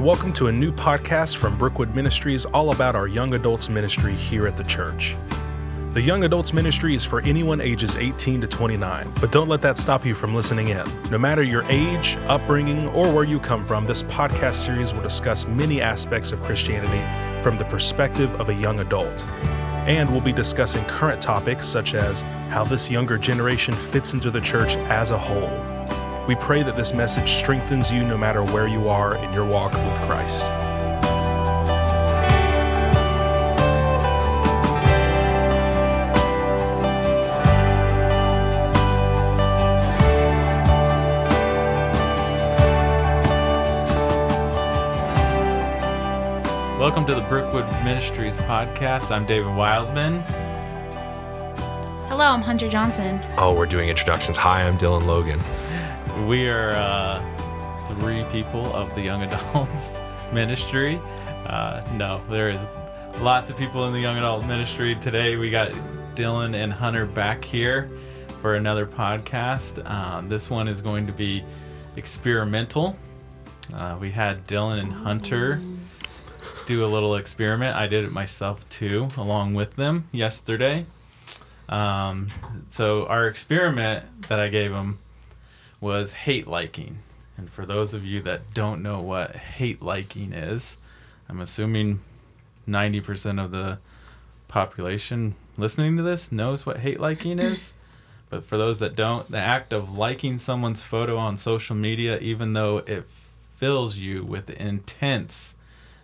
and 0.00 0.06
welcome 0.06 0.32
to 0.32 0.46
a 0.46 0.52
new 0.52 0.72
podcast 0.72 1.36
from 1.36 1.58
Brookwood 1.58 1.94
Ministries 1.94 2.46
all 2.46 2.72
about 2.72 2.96
our 2.96 3.06
young 3.06 3.34
adults 3.34 3.68
ministry 3.68 4.14
here 4.14 4.46
at 4.46 4.56
the 4.56 4.64
church. 4.64 5.14
The 5.92 6.00
Young 6.00 6.24
Adults 6.24 6.54
Ministry 6.54 6.94
is 6.94 7.04
for 7.04 7.20
anyone 7.20 7.60
ages 7.60 7.98
18 7.98 8.40
to 8.40 8.46
29, 8.46 9.12
but 9.20 9.30
don't 9.30 9.46
let 9.46 9.60
that 9.60 9.76
stop 9.76 10.06
you 10.06 10.14
from 10.14 10.34
listening 10.34 10.68
in. 10.68 10.86
No 11.10 11.18
matter 11.18 11.42
your 11.42 11.64
age, 11.64 12.16
upbringing, 12.28 12.88
or 12.88 13.14
where 13.14 13.24
you 13.24 13.38
come 13.38 13.62
from, 13.62 13.84
this 13.84 14.02
podcast 14.04 14.54
series 14.54 14.94
will 14.94 15.02
discuss 15.02 15.46
many 15.46 15.82
aspects 15.82 16.32
of 16.32 16.40
Christianity 16.44 17.42
from 17.42 17.58
the 17.58 17.66
perspective 17.66 18.34
of 18.40 18.48
a 18.48 18.54
young 18.54 18.80
adult. 18.80 19.26
And 19.86 20.10
we'll 20.10 20.22
be 20.22 20.32
discussing 20.32 20.82
current 20.84 21.20
topics 21.20 21.68
such 21.68 21.92
as 21.92 22.22
how 22.48 22.64
this 22.64 22.90
younger 22.90 23.18
generation 23.18 23.74
fits 23.74 24.14
into 24.14 24.30
the 24.30 24.40
church 24.40 24.76
as 24.76 25.10
a 25.10 25.18
whole. 25.18 25.99
We 26.28 26.34
pray 26.36 26.62
that 26.62 26.76
this 26.76 26.92
message 26.92 27.30
strengthens 27.30 27.90
you 27.90 28.04
no 28.04 28.16
matter 28.16 28.44
where 28.44 28.68
you 28.68 28.88
are 28.88 29.16
in 29.16 29.32
your 29.32 29.44
walk 29.44 29.72
with 29.72 30.00
Christ. 30.02 30.44
Welcome 46.78 47.06
to 47.06 47.14
the 47.14 47.26
Brookwood 47.28 47.66
Ministries 47.82 48.36
podcast. 48.36 49.10
I'm 49.10 49.24
David 49.26 49.54
Wildman. 49.54 50.20
Hello, 52.08 52.24
I'm 52.26 52.42
Hunter 52.42 52.68
Johnson. 52.68 53.20
Oh, 53.38 53.54
we're 53.54 53.66
doing 53.66 53.88
introductions. 53.88 54.36
Hi, 54.36 54.62
I'm 54.62 54.76
Dylan 54.76 55.06
Logan. 55.06 55.40
We 56.26 56.48
are 56.48 56.70
uh, 56.70 57.88
three 57.88 58.24
people 58.30 58.64
of 58.74 58.94
the 58.94 59.00
Young 59.00 59.22
Adults 59.22 59.98
Ministry. 60.32 61.00
Uh, 61.46 61.82
no, 61.94 62.20
there 62.30 62.50
is 62.50 62.60
lots 63.20 63.50
of 63.50 63.56
people 63.56 63.86
in 63.86 63.92
the 63.92 64.00
Young 64.00 64.16
Adult 64.16 64.46
Ministry. 64.46 64.94
Today 64.94 65.36
we 65.36 65.50
got 65.50 65.70
Dylan 66.14 66.54
and 66.54 66.72
Hunter 66.72 67.06
back 67.06 67.44
here 67.44 67.90
for 68.40 68.54
another 68.54 68.86
podcast. 68.86 69.82
Uh, 69.84 70.20
this 70.28 70.50
one 70.50 70.68
is 70.68 70.80
going 70.80 71.06
to 71.06 71.12
be 71.12 71.42
experimental. 71.96 72.96
Uh, 73.74 73.96
we 74.00 74.10
had 74.10 74.46
Dylan 74.46 74.78
and 74.78 74.92
Hunter 74.92 75.60
do 76.66 76.84
a 76.84 76.88
little 76.88 77.16
experiment. 77.16 77.76
I 77.76 77.86
did 77.86 78.04
it 78.04 78.12
myself 78.12 78.68
too, 78.68 79.08
along 79.16 79.54
with 79.54 79.74
them 79.74 80.08
yesterday. 80.12 80.86
Um, 81.68 82.28
so 82.68 83.06
our 83.06 83.26
experiment 83.26 84.04
that 84.28 84.38
I 84.38 84.48
gave 84.48 84.70
them 84.72 84.98
was 85.80 86.12
hate 86.12 86.46
liking. 86.46 86.98
And 87.36 87.50
for 87.50 87.64
those 87.64 87.94
of 87.94 88.04
you 88.04 88.20
that 88.22 88.52
don't 88.52 88.82
know 88.82 89.00
what 89.00 89.36
hate 89.36 89.80
liking 89.82 90.32
is, 90.32 90.76
I'm 91.28 91.40
assuming 91.40 92.00
90% 92.68 93.42
of 93.42 93.50
the 93.50 93.78
population 94.48 95.36
listening 95.56 95.96
to 95.96 96.02
this 96.02 96.32
knows 96.32 96.66
what 96.66 96.78
hate 96.78 97.00
liking 97.00 97.38
is. 97.40 97.72
But 98.28 98.44
for 98.44 98.56
those 98.56 98.78
that 98.78 98.94
don't, 98.94 99.30
the 99.30 99.38
act 99.38 99.72
of 99.72 99.96
liking 99.96 100.38
someone's 100.38 100.82
photo 100.82 101.16
on 101.16 101.36
social 101.36 101.74
media, 101.74 102.18
even 102.18 102.52
though 102.52 102.78
it 102.78 103.06
fills 103.56 103.96
you 103.98 104.24
with 104.24 104.50
intense 104.50 105.54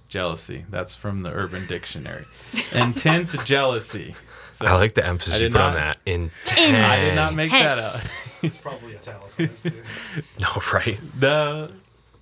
jealousy. 0.09 0.65
That's 0.71 0.95
from 0.95 1.23
the 1.23 1.33
Urban 1.33 1.67
Dictionary. 1.67 2.27
Intense 2.75 3.37
jealousy. 3.45 4.15
So 4.57 4.67
I 4.67 4.75
like 4.77 4.95
the 4.95 5.05
emphasis 5.07 5.35
you 5.35 5.41
did 5.49 5.53
put 5.53 5.61
on 5.61 5.75
that. 5.75 5.99
Intense. 6.07 6.59
I 6.61 6.97
did 6.97 7.15
not 7.15 7.35
make 7.35 7.51
that 7.51 7.79
up. 7.79 8.01
It's 8.43 8.59
probably 8.59 8.95
italicized 8.95 9.63
too. 9.65 9.83
No, 10.41 10.49
right? 10.73 10.99
The 11.19 11.73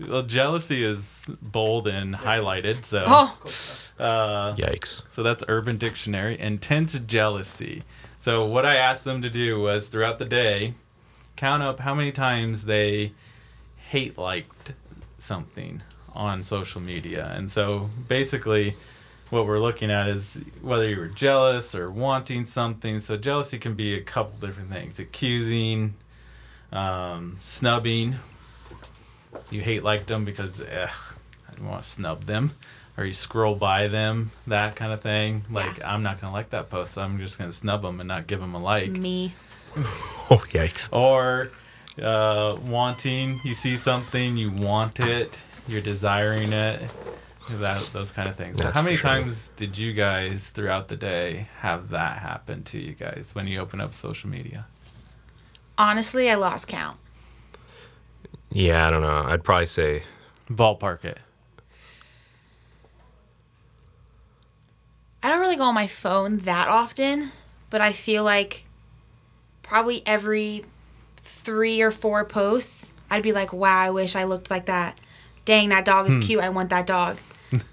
well, 0.01 0.23
jealousy 0.23 0.85
is 0.85 1.27
bold 1.43 1.87
and 1.87 2.15
highlighted. 2.15 2.85
So, 2.85 3.05
Oh, 3.07 3.39
uh, 4.03 4.55
Yikes. 4.57 5.03
so 5.11 5.23
that's 5.23 5.45
Urban 5.49 5.77
Dictionary. 5.77 6.39
Intense 6.39 6.99
jealousy. 7.01 7.83
So 8.19 8.45
what 8.47 8.65
I 8.65 8.77
asked 8.77 9.05
them 9.05 9.23
to 9.23 9.31
do 9.31 9.61
was 9.61 9.89
throughout 9.89 10.19
the 10.19 10.25
day, 10.25 10.75
count 11.37 11.63
up 11.63 11.81
how 11.81 11.95
many 11.95 12.11
times 12.13 12.65
they 12.65 13.13
hate 13.91 14.17
liked 14.19 14.73
something 15.19 15.83
on 16.15 16.43
social 16.43 16.81
media. 16.81 17.33
And 17.37 17.51
so 17.51 17.91
basically, 18.09 18.75
what 19.31 19.47
we're 19.47 19.59
looking 19.59 19.91
at 19.91 20.09
is 20.09 20.43
whether 20.61 20.89
you 20.89 20.99
were 20.99 21.09
jealous 21.09 21.75
or 21.75 21.91
wanting 21.91 22.45
something. 22.45 23.01
So 23.01 23.17
jealousy 23.17 23.59
can 23.59 23.75
be 23.75 23.95
a 23.95 24.01
couple 24.01 24.47
different 24.47 24.71
things: 24.71 24.99
accusing, 24.99 25.95
um, 26.73 27.39
snubbing. 27.41 28.17
You 29.51 29.61
hate 29.61 29.83
like 29.83 30.07
them 30.07 30.25
because 30.25 30.61
ugh, 30.61 31.17
I 31.49 31.55
don't 31.57 31.69
want 31.69 31.83
to 31.83 31.89
snub 31.89 32.25
them, 32.25 32.53
or 32.97 33.05
you 33.05 33.13
scroll 33.13 33.55
by 33.57 33.89
them, 33.89 34.31
that 34.47 34.77
kind 34.77 34.93
of 34.93 35.01
thing. 35.01 35.43
Like 35.51 35.83
I'm 35.85 36.03
not 36.03 36.21
gonna 36.21 36.33
like 36.33 36.51
that 36.51 36.71
post, 36.71 36.93
so 36.93 37.03
I'm 37.03 37.19
just 37.19 37.39
gonna 37.39 37.53
snub 37.53 37.83
them 37.83 38.01
and 38.01 38.09
not 38.09 38.27
give 38.27 38.41
them 38.41 38.55
a 38.55 38.59
like 38.63 38.91
me. 38.91 39.35
Oh, 40.31 40.43
yikes. 40.49 40.89
or 40.91 41.51
uh, 42.03 42.57
wanting 42.65 43.41
you 43.45 43.53
see 43.55 43.77
something 43.77 44.37
you 44.37 44.51
want 44.51 45.01
it 45.01 45.39
you're 45.69 45.81
desiring 45.81 46.53
it 46.53 46.81
that 47.51 47.83
those 47.93 48.11
kind 48.11 48.29
of 48.29 48.37
things 48.37 48.59
so 48.59 48.71
how 48.71 48.83
many 48.83 48.97
sure. 48.97 49.11
times 49.11 49.53
did 49.57 49.77
you 49.77 49.93
guys 49.93 50.51
throughout 50.51 50.89
the 50.89 50.97
day 50.97 51.49
have 51.59 51.91
that 51.91 52.19
happen 52.19 52.63
to 52.63 52.79
you 52.79 52.93
guys 52.93 53.33
when 53.35 53.47
you 53.47 53.61
open 53.61 53.81
up 53.81 53.95
social 53.95 54.31
media 54.31 54.67
Honestly, 55.77 56.31
I 56.31 56.37
lost 56.37 56.69
count. 56.69 56.99
Yeah, 58.51 58.87
I 58.87 58.91
don't 58.91 59.03
know. 59.03 59.25
I'd 59.27 59.43
probably 59.43 59.67
say 59.67 60.05
ballpark 60.49 61.05
it 61.05 61.19
I 65.23 65.31
don't 65.31 65.41
really 65.41 65.57
go 65.57 65.63
on 65.63 65.75
my 65.75 65.87
phone 65.87 66.37
that 66.41 66.69
often, 66.69 67.33
but 67.71 67.81
I 67.81 67.95
feel 67.95 68.23
like 68.23 68.67
probably 69.63 70.03
every 70.05 70.67
three 71.17 71.81
or 71.81 71.91
four 71.91 72.27
posts, 72.27 72.93
I'd 73.09 73.23
be 73.23 73.33
like, 73.33 73.51
wow, 73.51 73.79
I 73.79 73.91
wish 73.91 74.17
I 74.17 74.25
looked 74.25 74.51
like 74.51 74.67
that. 74.67 75.01
Dang, 75.47 75.71
that 75.71 75.87
dog 75.87 76.09
is 76.09 76.17
hmm. 76.17 76.21
cute. 76.21 76.43
I 76.43 76.51
want 76.51 76.69
that 76.69 76.87
dog. 76.87 77.17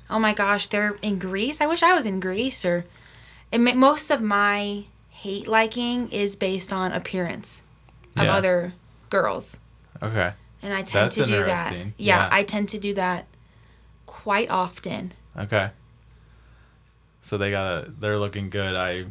Oh 0.09 0.19
my 0.19 0.33
gosh, 0.33 0.67
they're 0.67 0.97
in 1.01 1.17
Greece. 1.19 1.59
I 1.61 1.65
wish 1.67 1.81
I 1.83 1.93
was 1.93 2.05
in 2.05 2.19
Greece. 2.19 2.63
Or 2.65 2.85
it, 3.51 3.59
most 3.59 4.09
of 4.11 4.21
my 4.21 4.85
hate 5.09 5.47
liking 5.47 6.09
is 6.11 6.35
based 6.35 6.71
on 6.73 6.91
appearance 6.91 7.61
of 8.17 8.23
Yeah. 8.23 8.35
other 8.35 8.73
girls. 9.09 9.57
okay 10.01 10.33
And 10.63 10.73
I 10.73 10.81
tend 10.83 11.05
That's 11.05 11.15
to 11.15 11.25
do 11.25 11.43
that. 11.43 11.73
Yeah, 11.73 11.83
Yeah. 11.97 12.29
I 12.31 12.43
tend 12.43 12.69
to 12.69 12.79
do 12.79 12.93
that 12.95 13.25
quite 14.05 14.49
often. 14.49 15.13
okay 15.37 15.71
so 17.21 17.37
they 17.37 17.51
gotta 17.51 17.91
they're 17.99 18.17
looking 18.17 18.49
good 18.49 18.75
i 18.75 19.05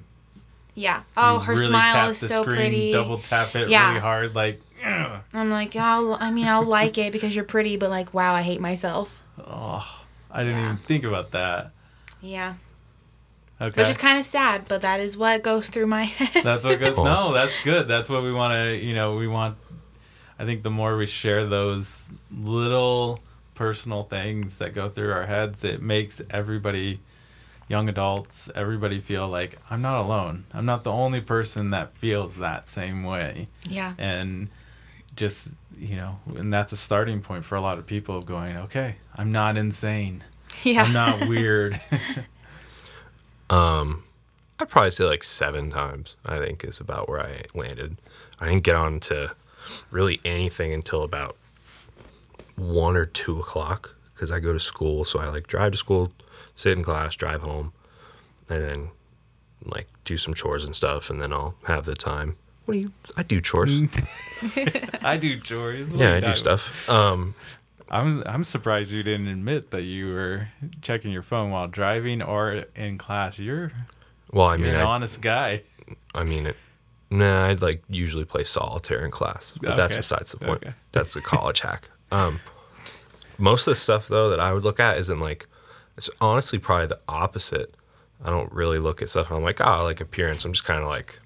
Yeah. 0.74 1.02
Oh, 1.16 1.38
her 1.40 1.54
really 1.54 1.66
smile 1.68 2.10
is 2.10 2.18
so 2.18 2.42
screen, 2.42 2.56
pretty. 2.56 2.92
double 2.92 3.18
tap 3.18 3.54
it 3.56 3.68
Yeah. 3.68 3.88
really 3.88 4.00
hard 4.00 4.34
like 4.34 4.60
ugh. 4.84 5.22
I'm 5.34 5.50
like, 5.50 5.72
oh, 5.76 6.16
I 6.18 6.30
mean, 6.30 6.48
I'll 6.48 6.64
like 6.64 6.96
it 6.96 7.12
because 7.12 7.36
you're 7.36 7.44
pretty, 7.44 7.76
but 7.76 7.90
like, 7.90 8.14
wow, 8.14 8.32
I 8.34 8.40
hate 8.42 8.60
myself. 8.60 9.20
oh 9.38 9.99
i 10.32 10.42
didn't 10.42 10.58
Yeah. 10.58 10.64
even 10.64 10.76
think 10.78 11.04
about 11.04 11.30
that 11.32 11.70
Yeah. 12.20 12.54
okay 13.60 13.80
Which 13.80 13.88
is 13.90 13.96
kind 13.98 14.18
of 14.18 14.24
sad, 14.24 14.66
but 14.68 14.82
that 14.82 15.00
is 15.00 15.16
what 15.16 15.42
goes 15.42 15.68
through 15.68 15.86
my 15.86 16.04
head. 16.18 16.42
That's 16.44 16.64
what 16.64 16.78
good. 16.78 16.94
Oh. 16.96 17.04
No, 17.04 17.32
that's 17.32 17.60
good. 17.62 17.88
That's 17.88 18.08
what 18.08 18.22
we 18.22 18.32
want 18.32 18.52
to. 18.54 18.76
You 18.76 18.94
know, 18.94 19.16
we 19.16 19.26
want. 19.28 19.56
I 20.38 20.44
think 20.46 20.62
the 20.62 20.70
more 20.70 20.96
we 20.96 21.06
share 21.06 21.44
those 21.46 22.10
little 22.30 23.20
personal 23.54 24.02
things 24.02 24.56
that 24.58 24.72
go 24.74 24.88
through 24.88 25.12
our 25.12 25.26
heads, 25.26 25.64
it 25.64 25.82
makes 25.82 26.22
everybody, 26.30 27.00
young 27.68 27.88
adults, 27.90 28.48
everybody 28.54 29.00
feel 29.00 29.28
like 29.28 29.58
I'm 29.70 29.82
not 29.82 30.00
alone. 30.00 30.44
I'm 30.54 30.64
not 30.64 30.82
the 30.84 30.92
only 30.92 31.20
person 31.20 31.70
that 31.70 31.96
feels 31.98 32.36
that 32.36 32.66
same 32.68 33.04
way, 33.04 33.48
yeah. 33.68 33.92
and 33.98 34.48
just 35.16 35.48
you 35.80 35.96
know, 35.96 36.20
and 36.36 36.52
that's 36.52 36.72
a 36.72 36.76
starting 36.76 37.20
point 37.20 37.44
for 37.44 37.56
a 37.56 37.60
lot 37.60 37.78
of 37.78 37.86
people 37.86 38.16
of 38.16 38.26
going, 38.26 38.56
okay, 38.56 38.96
I'm 39.16 39.32
not 39.32 39.56
insane. 39.56 40.24
Yeah. 40.62 40.82
I'm 40.82 40.92
not 40.92 41.28
weird. 41.28 41.80
um 43.50 44.04
I'd 44.58 44.68
probably 44.68 44.90
say 44.90 45.04
like 45.04 45.24
seven 45.24 45.70
times, 45.70 46.16
I 46.26 46.38
think 46.38 46.64
is 46.64 46.80
about 46.80 47.08
where 47.08 47.20
I 47.20 47.44
landed. 47.54 47.96
I 48.40 48.48
didn't 48.48 48.62
get 48.62 48.74
on 48.74 49.00
to 49.00 49.32
really 49.90 50.20
anything 50.22 50.72
until 50.74 51.02
about 51.02 51.36
one 52.56 52.94
or 52.94 53.06
two 53.06 53.40
o'clock 53.40 53.96
because 54.12 54.30
I 54.30 54.38
go 54.38 54.52
to 54.52 54.60
school. 54.60 55.04
So 55.06 55.18
I 55.18 55.28
like 55.28 55.46
drive 55.46 55.72
to 55.72 55.78
school, 55.78 56.12
sit 56.54 56.76
in 56.76 56.84
class, 56.84 57.14
drive 57.14 57.40
home, 57.40 57.72
and 58.50 58.62
then 58.62 58.88
like 59.64 59.88
do 60.04 60.18
some 60.18 60.34
chores 60.34 60.64
and 60.64 60.76
stuff. 60.76 61.08
And 61.08 61.22
then 61.22 61.32
I'll 61.32 61.54
have 61.64 61.86
the 61.86 61.94
time. 61.94 62.36
What 62.70 62.74
do 62.74 62.80
you? 62.82 62.92
I 63.16 63.22
do 63.24 63.40
chores. 63.40 63.70
I 65.02 65.16
do 65.16 65.40
chores. 65.40 65.90
What 65.90 65.98
yeah, 65.98 66.14
I 66.14 66.20
do 66.20 66.34
stuff. 66.34 66.88
Um, 66.88 67.34
I'm 67.90 68.22
I'm 68.24 68.44
surprised 68.44 68.92
you 68.92 69.02
didn't 69.02 69.26
admit 69.26 69.72
that 69.72 69.82
you 69.82 70.06
were 70.06 70.46
checking 70.80 71.10
your 71.10 71.22
phone 71.22 71.50
while 71.50 71.66
driving 71.66 72.22
or 72.22 72.66
in 72.76 72.96
class. 72.96 73.40
You're 73.40 73.72
well, 74.32 74.46
I 74.46 74.54
you're 74.54 74.66
mean, 74.66 74.74
an 74.76 74.82
I, 74.82 74.84
honest 74.84 75.20
guy. 75.20 75.62
I 76.14 76.22
mean 76.22 76.46
it. 76.46 76.56
Nah, 77.10 77.48
I'd 77.48 77.60
like 77.60 77.82
usually 77.88 78.24
play 78.24 78.44
solitaire 78.44 79.04
in 79.04 79.10
class, 79.10 79.52
but 79.60 79.76
that's 79.76 79.96
besides 79.96 80.30
the 80.30 80.38
point. 80.38 80.62
Okay. 80.62 80.74
That's 80.92 81.12
the 81.12 81.20
college 81.20 81.62
hack. 81.62 81.88
Um, 82.12 82.38
most 83.36 83.66
of 83.66 83.72
the 83.72 83.80
stuff 83.80 84.06
though 84.06 84.30
that 84.30 84.38
I 84.38 84.52
would 84.52 84.62
look 84.62 84.78
at 84.78 84.96
isn't 84.98 85.18
like 85.18 85.48
it's 85.96 86.08
honestly 86.20 86.60
probably 86.60 86.86
the 86.86 87.00
opposite. 87.08 87.74
I 88.24 88.30
don't 88.30 88.52
really 88.52 88.78
look 88.78 89.02
at 89.02 89.08
stuff 89.08 89.28
and 89.28 89.38
I'm 89.38 89.42
like, 89.42 89.60
oh, 89.60 89.82
like 89.82 90.00
appearance. 90.00 90.44
I'm 90.44 90.52
just 90.52 90.64
kind 90.64 90.84
of 90.84 90.88
like 90.88 91.18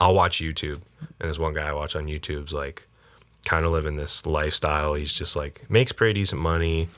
I'll 0.00 0.14
watch 0.14 0.38
YouTube. 0.38 0.80
And 1.00 1.20
there's 1.20 1.38
one 1.38 1.54
guy 1.54 1.68
I 1.68 1.72
watch 1.72 1.96
on 1.96 2.06
YouTube's 2.06 2.52
like 2.52 2.86
kind 3.44 3.64
of 3.64 3.72
living 3.72 3.96
this 3.96 4.26
lifestyle. 4.26 4.94
He's 4.94 5.12
just 5.12 5.36
like 5.36 5.64
makes 5.70 5.92
pretty 5.92 6.20
decent 6.20 6.40
money. 6.40 6.88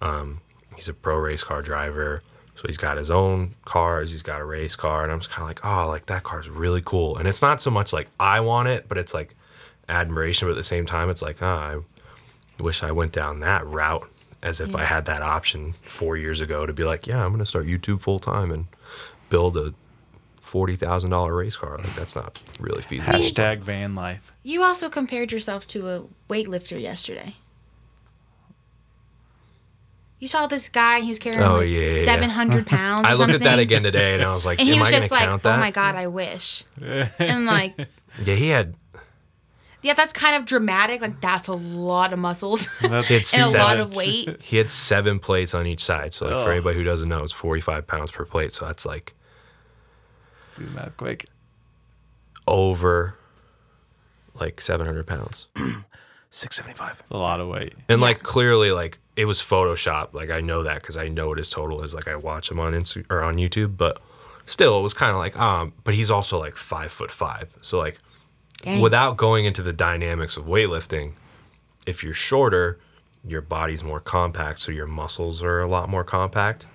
Um, 0.00 0.40
he's 0.74 0.88
a 0.88 0.94
pro 0.94 1.16
race 1.16 1.44
car 1.44 1.62
driver. 1.62 2.22
So 2.56 2.66
he's 2.66 2.76
got 2.76 2.98
his 2.98 3.10
own 3.10 3.54
cars, 3.64 4.12
he's 4.12 4.22
got 4.22 4.42
a 4.42 4.44
race 4.44 4.76
car, 4.76 5.02
and 5.02 5.10
I'm 5.10 5.20
just 5.20 5.30
kind 5.30 5.44
of 5.44 5.48
like, 5.48 5.64
oh, 5.64 5.88
like 5.88 6.06
that 6.06 6.24
car's 6.24 6.46
really 6.46 6.82
cool. 6.84 7.16
And 7.16 7.26
it's 7.26 7.40
not 7.40 7.62
so 7.62 7.70
much 7.70 7.90
like 7.90 8.08
I 8.18 8.40
want 8.40 8.68
it, 8.68 8.86
but 8.86 8.98
it's 8.98 9.14
like 9.14 9.34
admiration. 9.88 10.46
But 10.46 10.52
at 10.52 10.56
the 10.56 10.62
same 10.62 10.84
time, 10.84 11.08
it's 11.08 11.22
like, 11.22 11.40
oh, 11.40 11.46
I 11.46 12.62
wish 12.62 12.82
I 12.82 12.92
went 12.92 13.12
down 13.12 13.40
that 13.40 13.66
route 13.66 14.06
as 14.42 14.60
if 14.60 14.74
I 14.74 14.84
had 14.84 15.06
that 15.06 15.22
option 15.22 15.72
four 15.80 16.18
years 16.18 16.42
ago 16.42 16.66
to 16.66 16.72
be 16.72 16.84
like, 16.84 17.06
yeah, 17.06 17.24
I'm 17.24 17.30
going 17.30 17.40
to 17.40 17.46
start 17.46 17.66
YouTube 17.66 18.02
full 18.02 18.18
time 18.18 18.50
and 18.50 18.66
build 19.30 19.56
a 19.56 19.72
forty 20.50 20.74
thousand 20.76 21.10
dollar 21.10 21.34
race 21.36 21.56
car. 21.56 21.78
Like 21.78 21.94
that's 21.94 22.16
not 22.16 22.42
really 22.58 22.82
feasible. 22.82 23.12
Hashtag 23.12 23.58
van 23.60 23.94
life. 23.94 24.32
You 24.42 24.62
also 24.62 24.88
compared 24.90 25.30
yourself 25.30 25.66
to 25.68 25.88
a 25.88 26.04
weightlifter 26.28 26.80
yesterday. 26.80 27.36
You 30.18 30.28
saw 30.28 30.46
this 30.46 30.68
guy 30.68 31.00
who's 31.00 31.18
carrying 31.18 31.40
Oh, 31.42 31.58
like 31.58 31.68
yeah, 31.68 31.80
yeah, 31.82 31.98
yeah. 32.00 32.04
700 32.04 32.66
pounds. 32.66 33.08
I 33.08 33.12
or 33.12 33.16
looked 33.16 33.32
at 33.32 33.40
that 33.42 33.58
again 33.58 33.82
today 33.82 34.14
and 34.14 34.22
I 34.22 34.34
was 34.34 34.44
like, 34.44 34.58
And 34.58 34.68
he 34.68 34.74
am 34.74 34.80
was 34.80 34.92
I 34.92 34.98
just 34.98 35.10
like, 35.10 35.28
oh 35.30 35.38
that? 35.38 35.58
my 35.58 35.70
God, 35.70 35.94
I 35.94 36.08
wish. 36.08 36.64
and 36.82 37.46
like, 37.46 37.74
Yeah, 38.24 38.34
he 38.34 38.48
had 38.48 38.74
yeah, 39.82 39.94
that's 39.94 40.12
kind 40.12 40.36
of 40.36 40.44
dramatic. 40.44 41.00
Like, 41.00 41.22
that's 41.22 41.48
a 41.48 41.54
lot 41.54 42.12
of 42.12 42.18
muscles 42.18 42.68
That's 42.82 43.10
It's 43.10 43.32
and 43.32 43.54
a 43.54 43.58
lot 43.58 43.78
of 43.78 43.94
weight. 43.94 44.42
he 44.42 44.58
had 44.58 44.70
seven 44.70 45.18
plates 45.20 45.54
on 45.54 45.66
each 45.66 45.82
side. 45.82 46.12
So 46.12 46.26
like 46.26 46.44
for 46.44 46.52
anybody 46.52 46.76
who 46.76 46.84
doesn't 46.84 47.08
know, 47.08 47.22
it's 47.24 47.32
forty 47.32 47.62
five 47.62 47.86
pounds 47.86 48.10
per 48.10 48.26
plate. 48.26 48.52
So 48.52 48.66
that's 48.66 48.84
like 48.84 49.14
do 50.66 50.72
that 50.74 50.96
quick. 50.96 51.24
over 52.46 53.16
like 54.38 54.60
seven 54.60 54.86
hundred 54.86 55.06
pounds. 55.06 55.46
675. 56.32 57.00
It's 57.00 57.10
a 57.10 57.16
lot 57.16 57.40
of 57.40 57.48
weight. 57.48 57.74
And 57.88 58.00
like 58.00 58.22
clearly, 58.22 58.70
like 58.70 58.98
it 59.16 59.24
was 59.24 59.40
Photoshop. 59.40 60.14
Like 60.14 60.30
I 60.30 60.40
know 60.40 60.62
that 60.62 60.76
because 60.80 60.96
I 60.96 61.08
know 61.08 61.28
what 61.28 61.38
his 61.38 61.50
total 61.50 61.82
is. 61.82 61.92
Like 61.92 62.06
I 62.06 62.14
watch 62.16 62.50
him 62.50 62.60
on 62.60 62.72
Insta 62.72 63.04
or 63.10 63.22
on 63.22 63.36
YouTube, 63.36 63.76
but 63.76 64.00
still, 64.46 64.78
it 64.78 64.82
was 64.82 64.94
kind 64.94 65.10
of 65.10 65.18
like 65.18 65.36
um. 65.38 65.72
But 65.82 65.94
he's 65.94 66.10
also 66.10 66.38
like 66.38 66.56
five 66.56 66.92
foot 66.92 67.10
five, 67.10 67.52
so 67.62 67.78
like 67.78 67.98
Dang. 68.62 68.80
without 68.80 69.16
going 69.16 69.44
into 69.44 69.60
the 69.62 69.72
dynamics 69.72 70.36
of 70.36 70.44
weightlifting, 70.44 71.14
if 71.84 72.04
you're 72.04 72.14
shorter, 72.14 72.78
your 73.24 73.40
body's 73.40 73.82
more 73.82 74.00
compact, 74.00 74.60
so 74.60 74.70
your 74.70 74.86
muscles 74.86 75.42
are 75.42 75.58
a 75.58 75.66
lot 75.66 75.88
more 75.88 76.04
compact. 76.04 76.66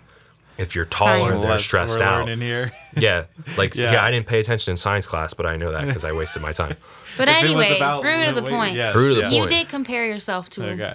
If 0.57 0.73
you're 0.75 0.85
taller, 0.85 1.29
Science. 1.31 1.41
they're 1.41 1.51
That's 1.51 1.63
stressed 1.63 1.99
we're 1.99 2.05
out. 2.05 2.19
learning 2.27 2.41
here. 2.41 2.71
Yeah, 2.97 3.25
like 3.57 3.75
yeah. 3.75 3.91
Yeah. 3.91 4.05
I 4.05 4.09
didn't 4.11 4.25
pay 4.27 4.39
attention 4.39 4.71
in 4.71 4.77
science 4.77 5.05
class, 5.05 5.33
but 5.33 5.45
I 5.45 5.57
know 5.57 5.71
that 5.73 5.85
because 5.85 6.05
I 6.05 6.13
wasted 6.13 6.41
my 6.41 6.53
time. 6.53 6.77
But 7.17 7.27
If 7.29 7.35
it 7.35 7.41
was 7.55 7.65
anyways, 7.65 7.77
about 7.77 8.03
rude 8.03 8.25
to 8.27 8.33
the 8.33 8.41
weight- 8.41 8.49
point. 8.51 8.75
yes, 8.75 8.91
True 8.93 9.09
to 9.09 9.15
the 9.15 9.21
yeah. 9.21 9.29
You 9.29 9.37
point. 9.39 9.49
did 9.51 9.69
compare 9.69 10.05
yourself 10.05 10.49
to 10.51 10.65
Okay. 10.69 10.93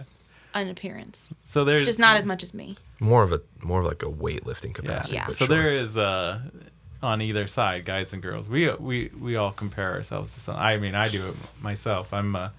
an 0.54 0.68
appearance, 0.68 1.28
So 1.44 1.64
there's 1.64 1.86
just 1.86 1.98
not 1.98 2.16
as 2.16 2.24
much 2.26 2.42
as 2.42 2.52
me. 2.54 2.76
More 3.00 3.22
of 3.22 3.32
a 3.32 3.40
more 3.62 3.80
of 3.80 3.86
like 3.86 4.02
a 4.02 4.06
weightlifting 4.06 4.68
Yeah. 4.68 4.72
capacity. 4.72 5.16
Yeah. 5.16 5.24
but 5.26 5.34
So 5.36 5.46
sure. 5.46 5.56
there 5.56 5.72
is 5.74 5.96
uh 5.98 6.40
on 7.02 7.20
either 7.22 7.46
side, 7.46 7.84
guys 7.86 8.12
and 8.14 8.22
girls. 8.22 8.48
We 8.48 8.70
we 8.78 9.10
we 9.18 9.36
all 9.36 9.52
compare 9.52 9.92
ourselves 9.92 10.32
to 10.34 10.40
some. 10.40 10.56
I 10.56 10.76
mean, 10.78 10.94
I 10.94 11.08
do 11.08 11.28
it 11.28 11.34
myself. 11.62 12.12
I'm 12.12 12.34
a 12.36 12.52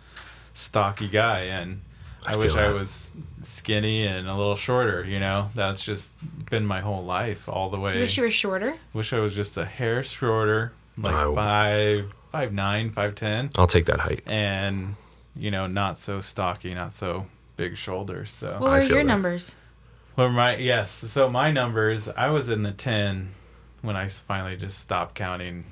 stocky 0.53 1.07
guy, 1.07 1.41
and 1.41 1.81
I, 2.25 2.33
I 2.33 2.35
wish 2.37 2.53
feel 2.53 2.61
I 2.63 2.69
was 2.71 3.11
skinny 3.41 4.05
and 4.05 4.27
a 4.27 4.35
little 4.35 4.55
shorter. 4.55 5.03
You 5.03 5.19
know, 5.19 5.49
that's 5.55 5.83
just 5.83 6.15
been 6.49 6.65
my 6.65 6.79
whole 6.81 7.03
life, 7.03 7.49
all 7.49 7.69
the 7.69 7.79
way. 7.79 7.95
You 7.95 8.01
wish 8.01 8.17
you 8.17 8.23
were 8.23 8.31
shorter. 8.31 8.75
Wish 8.93 9.13
I 9.13 9.19
was 9.19 9.33
just 9.33 9.57
a 9.57 9.65
hair 9.65 10.03
shorter, 10.03 10.73
like 10.97 11.13
I- 11.15 11.33
five 11.35 12.13
five 12.31 12.53
nine, 12.53 12.91
five 12.91 13.15
ten, 13.15 13.49
I'll 13.57 13.67
take 13.67 13.85
that 13.87 13.99
height. 13.99 14.23
and 14.25 14.95
you 15.35 15.49
know, 15.51 15.65
not 15.67 15.97
so 15.97 16.19
stocky, 16.19 16.73
not 16.73 16.93
so 16.93 17.25
big 17.57 17.75
shoulders. 17.77 18.31
So. 18.31 18.47
What 18.59 18.71
I 18.71 18.79
were 18.79 18.83
your 18.83 18.97
that. 18.99 19.05
numbers? 19.05 19.55
Well, 20.15 20.29
my 20.29 20.55
yes. 20.57 20.91
So 20.91 21.29
my 21.29 21.51
numbers, 21.51 22.07
I 22.09 22.29
was 22.29 22.49
in 22.49 22.63
the 22.63 22.71
ten 22.71 23.31
when 23.81 23.95
I 23.95 24.07
finally 24.09 24.57
just 24.57 24.77
stopped 24.79 25.15
counting. 25.15 25.65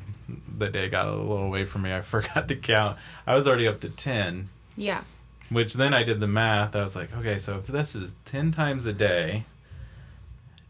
The 0.58 0.70
day 0.70 0.90
got 0.90 1.08
a 1.08 1.12
little 1.12 1.38
away 1.44 1.66
from 1.66 1.82
me. 1.84 1.94
I 1.94 2.02
forgot 2.16 2.48
to 2.48 2.56
count. 2.56 2.98
I 3.28 3.36
was 3.36 3.48
already 3.48 3.68
up 3.68 3.80
to 3.82 3.90
ten, 3.90 4.50
Yeah. 4.76 5.04
Which 5.50 5.74
then 5.74 5.94
I 5.94 6.04
did 6.04 6.20
the 6.20 6.28
math. 6.28 6.76
I 6.76 6.82
was 6.82 6.96
like, 6.96 7.16
okay, 7.18 7.40
so 7.40 7.58
if 7.58 7.68
this 7.68 7.96
is 7.96 8.16
ten 8.26 8.52
times 8.52 8.86
a 8.86 8.94
day, 8.94 9.46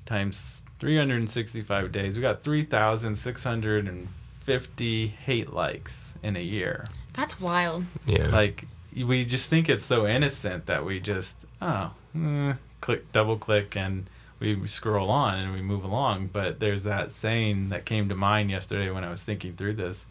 times 0.06 0.62
three 0.80 0.98
hundred 0.98 1.18
and 1.18 1.30
sixty-five 1.30 1.92
days, 1.92 2.16
we 2.16 2.22
got 2.22 2.44
three 2.44 2.64
thousand 2.64 3.16
six 3.16 3.44
hundred 3.44 3.88
and 3.88 4.08
fifty 4.42 5.08
hate 5.08 5.54
likes 5.54 6.16
in 6.24 6.36
a 6.36 6.42
year. 6.42 6.86
That's 7.14 7.40
wild. 7.40 7.86
Yeah. 8.06 8.30
Like 8.30 8.66
we 8.96 9.26
just 9.26 9.50
think 9.50 9.70
it's 9.70 9.84
so 9.84 10.08
innocent 10.08 10.66
that 10.66 10.86
we 10.86 11.00
just 11.00 11.46
oh 11.62 11.94
eh, 12.16 12.54
click 12.82 13.12
double 13.12 13.38
click 13.38 13.76
and 13.76 14.06
we 14.40 14.68
scroll 14.68 15.10
on 15.10 15.38
and 15.38 15.54
we 15.54 15.62
move 15.62 15.84
along. 15.84 16.30
But 16.32 16.60
there's 16.60 16.84
that 16.84 17.12
saying 17.12 17.70
that 17.70 17.86
came 17.86 18.10
to 18.10 18.16
mind 18.16 18.50
yesterday 18.50 18.90
when 18.90 19.04
I 19.04 19.12
was 19.12 19.24
thinking 19.24 19.56
through 19.56 19.74
this 19.74 20.08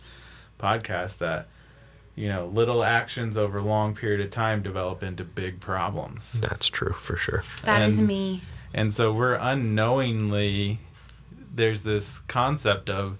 podcast 0.58 1.18
that 1.18 1.48
you 2.18 2.28
know 2.28 2.46
little 2.46 2.82
actions 2.82 3.36
over 3.36 3.58
a 3.58 3.62
long 3.62 3.94
period 3.94 4.20
of 4.20 4.30
time 4.30 4.62
develop 4.62 5.02
into 5.02 5.24
big 5.24 5.60
problems. 5.60 6.32
That's 6.40 6.66
true 6.66 6.92
for 6.92 7.16
sure. 7.16 7.42
That 7.64 7.82
is 7.82 7.98
And- 7.98 8.08
me. 8.08 8.42
And 8.74 8.92
so 8.92 9.12
we're 9.12 9.34
unknowingly 9.34 10.78
there's 11.54 11.82
this 11.82 12.18
concept 12.28 12.90
of 12.90 13.18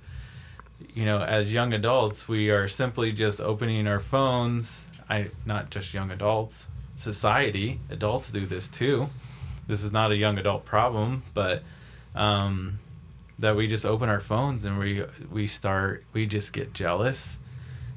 you 0.94 1.04
know, 1.04 1.20
as 1.20 1.52
young 1.52 1.72
adults, 1.72 2.28
we 2.28 2.50
are 2.50 2.68
simply 2.68 3.12
just 3.12 3.40
opening 3.40 3.86
our 3.88 3.98
phones. 4.00 4.88
I 5.10 5.28
not 5.46 5.70
just 5.70 5.92
young 5.94 6.10
adults, 6.10 6.66
society, 6.96 7.80
adults 7.90 8.30
do 8.30 8.46
this 8.46 8.68
too. 8.68 9.08
This 9.66 9.82
is 9.82 9.92
not 9.92 10.10
a 10.12 10.16
young 10.16 10.38
adult 10.38 10.64
problem, 10.64 11.22
but 11.34 11.62
um, 12.14 12.78
that 13.38 13.54
we 13.56 13.66
just 13.66 13.84
open 13.86 14.08
our 14.08 14.20
phones 14.20 14.64
and 14.64 14.78
we 14.78 15.04
we 15.30 15.46
start 15.46 16.04
we 16.12 16.26
just 16.26 16.52
get 16.52 16.72
jealous. 16.74 17.38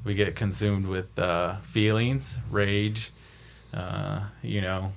We 0.04 0.14
get 0.14 0.34
consumed 0.34 0.86
with 0.86 1.18
uh, 1.18 1.56
feelings, 1.56 2.36
rage. 2.50 3.12
Uh, 3.72 4.22
you 4.42 4.60
know, 4.60 4.92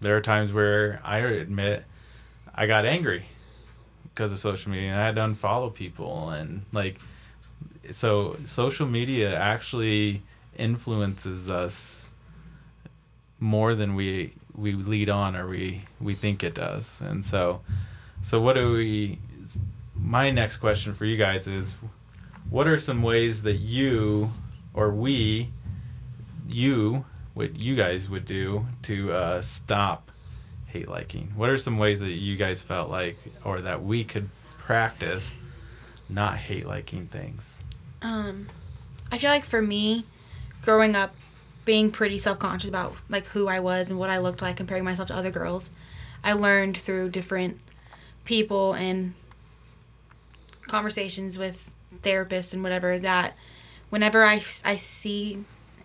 there 0.00 0.16
are 0.16 0.20
times 0.20 0.52
where 0.52 1.00
I 1.04 1.18
admit 1.18 1.84
I 2.54 2.66
got 2.66 2.84
angry 2.86 3.24
because 4.04 4.32
of 4.32 4.38
social 4.38 4.72
media 4.72 4.90
and 4.90 5.00
I 5.00 5.04
had 5.06 5.14
to 5.16 5.20
unfollow 5.20 5.72
people 5.72 6.30
and 6.30 6.64
like 6.72 6.98
so 7.90 8.36
social 8.44 8.86
media 8.86 9.36
actually 9.36 10.22
influences 10.56 11.50
us 11.50 12.10
more 13.38 13.74
than 13.74 13.94
we 13.94 14.32
we 14.56 14.72
lead 14.72 15.08
on 15.08 15.36
or 15.36 15.46
we 15.46 15.82
we 16.00 16.14
think 16.14 16.42
it 16.42 16.54
does 16.54 17.00
and 17.00 17.24
so 17.24 17.60
so 18.22 18.40
what 18.40 18.54
do 18.54 18.72
we 18.72 19.18
my 19.94 20.30
next 20.30 20.56
question 20.56 20.94
for 20.94 21.04
you 21.04 21.16
guys 21.16 21.46
is 21.46 21.76
what 22.50 22.66
are 22.66 22.78
some 22.78 23.02
ways 23.02 23.42
that 23.42 23.56
you 23.56 24.32
or 24.74 24.90
we 24.90 25.50
you 26.48 27.04
what 27.34 27.56
you 27.56 27.76
guys 27.76 28.08
would 28.08 28.24
do 28.24 28.66
to 28.82 29.12
uh, 29.12 29.40
stop 29.42 30.10
hate 30.66 30.88
liking? 30.88 31.32
What 31.36 31.50
are 31.50 31.58
some 31.58 31.78
ways 31.78 32.00
that 32.00 32.10
you 32.10 32.36
guys 32.36 32.62
felt 32.62 32.90
like 32.90 33.16
or 33.44 33.60
that 33.60 33.82
we 33.82 34.04
could 34.04 34.28
practice 34.58 35.30
not 36.08 36.36
hate 36.36 36.66
liking 36.66 37.06
things? 37.06 37.58
Um, 38.02 38.48
I 39.12 39.18
feel 39.18 39.30
like 39.30 39.44
for 39.44 39.62
me, 39.62 40.04
growing 40.62 40.96
up, 40.96 41.14
being 41.64 41.90
pretty 41.90 42.18
self 42.18 42.38
conscious 42.38 42.68
about 42.68 42.94
like 43.08 43.26
who 43.26 43.46
I 43.46 43.60
was 43.60 43.90
and 43.90 43.98
what 43.98 44.10
I 44.10 44.18
looked 44.18 44.42
like, 44.42 44.56
comparing 44.56 44.84
myself 44.84 45.08
to 45.08 45.14
other 45.14 45.30
girls, 45.30 45.70
I 46.24 46.32
learned 46.32 46.76
through 46.76 47.10
different 47.10 47.60
people 48.24 48.72
and 48.72 49.14
conversations 50.66 51.38
with 51.38 51.70
therapists 52.02 52.52
and 52.52 52.62
whatever 52.62 52.98
that 52.98 53.34
whenever 53.90 54.24
I, 54.24 54.42
I 54.64 54.76
see 54.76 55.44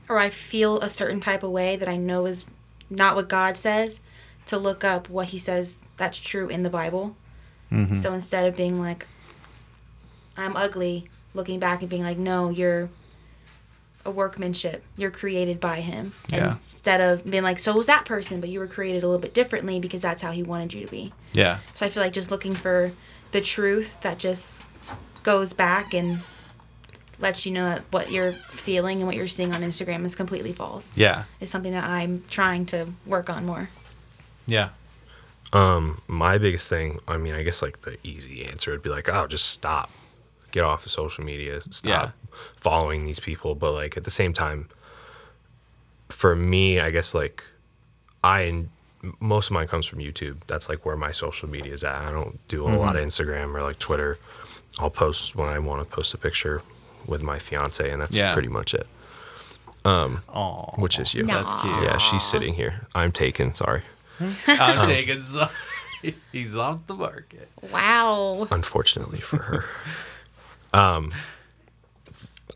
or 0.10 0.18
I 0.18 0.30
feel 0.30 0.80
a 0.80 0.90
certain 0.90 1.22
type 1.22 1.44
of 1.44 1.52
way 1.52 1.76
that 1.76 1.88
I 1.88 1.96
know 1.96 2.26
is 2.26 2.46
not 2.90 3.16
what 3.16 3.30
God 3.30 3.58
says, 3.58 4.00
to 4.46 4.58
look 4.58 4.84
up 4.84 5.10
what 5.10 5.28
He 5.28 5.38
says 5.38 5.80
that's 5.98 6.20
true 6.20 6.50
in 6.50 6.64
the 6.64 6.70
Bible. 6.70 7.16
Mm-hmm. 7.72 7.98
So 7.98 8.14
instead 8.14 8.46
of 8.46 8.56
being 8.56 8.80
like, 8.80 9.08
I'm 10.38 10.56
ugly, 10.56 11.10
looking 11.34 11.60
back 11.60 11.82
and 11.82 11.90
being 11.90 12.04
like, 12.04 12.18
no, 12.18 12.50
you're 12.50 12.90
a 14.06 14.12
workmanship. 14.12 14.84
You're 14.98 15.12
created 15.12 15.60
by 15.60 15.80
him. 15.82 16.12
And 16.26 16.34
Yeah. 16.34 16.46
Instead 16.48 17.02
of 17.02 17.30
being 17.30 17.44
like, 17.44 17.60
so 17.60 17.76
was 17.76 17.88
that 17.88 18.06
person, 18.06 18.42
but 18.42 18.50
you 18.50 18.60
were 18.60 18.68
created 18.68 19.04
a 19.04 19.08
little 19.08 19.22
bit 19.22 19.34
differently 19.34 19.80
because 19.80 20.02
that's 20.02 20.22
how 20.22 20.32
he 20.32 20.44
wanted 20.44 20.74
you 20.74 20.86
to 20.86 20.92
be. 20.92 21.14
yeah 21.34 21.60
So 21.74 21.86
I 21.86 21.90
feel 21.90 22.04
like 22.04 22.14
just 22.14 22.30
looking 22.30 22.54
for 22.54 22.92
the 23.32 23.42
truth 23.42 24.02
that 24.02 24.20
just 24.20 24.63
goes 25.24 25.54
back 25.54 25.94
and 25.94 26.20
lets 27.20 27.46
you 27.46 27.52
know 27.54 27.70
that 27.70 27.84
what 27.92 28.12
you're 28.12 28.34
feeling 28.34 28.98
and 28.98 29.08
what 29.08 29.16
you're 29.16 29.28
seeing 29.28 29.54
on 29.54 29.62
Instagram 29.62 30.04
is 30.06 30.16
completely 30.16 30.52
false. 30.54 30.96
Yeah. 30.98 31.24
Is 31.40 31.50
something 31.50 31.72
that 31.72 31.84
I'm 31.86 32.24
trying 32.30 32.66
to 32.68 32.88
work 33.06 33.30
on 33.30 33.46
more. 33.46 33.70
Yeah. 34.46 34.70
Um, 35.54 36.02
my 36.08 36.38
biggest 36.38 36.68
thing, 36.68 37.00
I 37.08 37.18
mean, 37.18 37.34
I 37.34 37.44
guess 37.44 37.62
like 37.62 37.82
the 37.82 37.98
easy 38.04 38.46
answer 38.46 38.72
would 38.72 38.82
be 38.84 38.90
like, 38.90 39.08
oh, 39.10 39.28
just 39.28 39.46
stop. 39.50 39.90
Get 40.52 40.64
off 40.64 40.86
of 40.86 40.92
social 40.92 41.24
media. 41.24 41.62
Stop 41.62 41.86
Yeah. 41.88 42.10
following 42.58 43.06
these 43.06 43.20
people. 43.20 43.56
But 43.56 43.72
like 43.74 43.96
at 43.96 44.04
the 44.04 44.12
same 44.12 44.34
time, 44.34 44.68
for 46.10 46.36
me, 46.36 46.80
I 46.80 46.92
guess 46.92 47.14
like 47.14 47.44
I 48.24 48.66
most 49.20 49.48
of 49.48 49.52
mine 49.54 49.68
comes 49.68 49.86
from 49.86 50.00
YouTube. 50.00 50.38
That's 50.48 50.70
like 50.70 50.86
where 50.86 50.96
my 50.96 51.12
social 51.12 51.50
media 51.50 51.74
is 51.74 51.84
at. 51.84 51.96
I 51.96 52.12
don't 52.12 52.40
do 52.48 52.66
a 52.66 52.70
lot 52.70 52.96
of 52.96 53.06
Instagram 53.06 53.54
or 53.54 53.62
like 53.62 53.78
Twitter. 53.80 54.18
I'll 54.80 54.90
post 54.90 55.36
when 55.36 55.48
I 55.50 55.60
want 55.60 55.88
to 55.88 55.96
post 55.96 56.14
a 56.14 56.18
picture 56.18 56.62
with 57.08 57.22
my 57.22 57.38
fiance, 57.40 57.88
and 57.90 58.02
that's 58.02 58.16
Yeah. 58.16 58.34
pretty 58.34 58.48
much 58.50 58.74
it. 58.74 58.88
Oh, 59.86 60.74
Which 60.78 60.98
is 61.00 61.14
you. 61.14 61.26
That's 61.26 61.54
cute. 61.62 61.84
Yeah, 61.84 61.98
she's 61.98 62.24
sitting 62.24 62.54
here. 62.54 62.88
I'm 62.96 63.12
taken. 63.12 63.54
Sorry. 63.54 63.82
I'm 64.48 64.88
taken. 64.88 65.22
some. 65.22 65.50
He's 66.32 66.56
off 66.56 66.86
the 66.88 66.94
market. 66.94 67.50
Wow. 67.72 68.48
unfortunately 68.52 69.20
for 69.20 69.38
her. 69.38 69.66
um, 70.74 71.12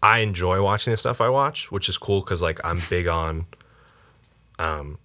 I 0.03 0.19
enjoy 0.19 0.62
watching 0.62 0.91
the 0.91 0.97
stuff 0.97 1.21
I 1.21 1.29
watch, 1.29 1.71
which 1.71 1.88
is 1.89 1.97
cool 1.97 2.21
because 2.21 2.41
like 2.41 2.59
I'm 2.65 2.81
big 2.89 3.07
on, 3.07 3.45
um, 4.59 4.97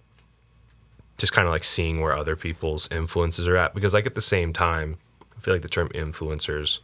just 1.17 1.33
kind 1.33 1.47
of 1.47 1.51
like 1.51 1.63
seeing 1.63 2.01
where 2.01 2.15
other 2.17 2.35
people's 2.35 2.89
influences 2.91 3.47
are 3.47 3.55
at. 3.57 3.73
Because 3.73 3.93
like 3.93 4.05
at 4.05 4.15
the 4.15 4.21
same 4.21 4.51
time, 4.53 4.97
I 5.37 5.41
feel 5.41 5.53
like 5.53 5.63
the 5.63 5.69
term 5.69 5.89
influencers 5.89 6.79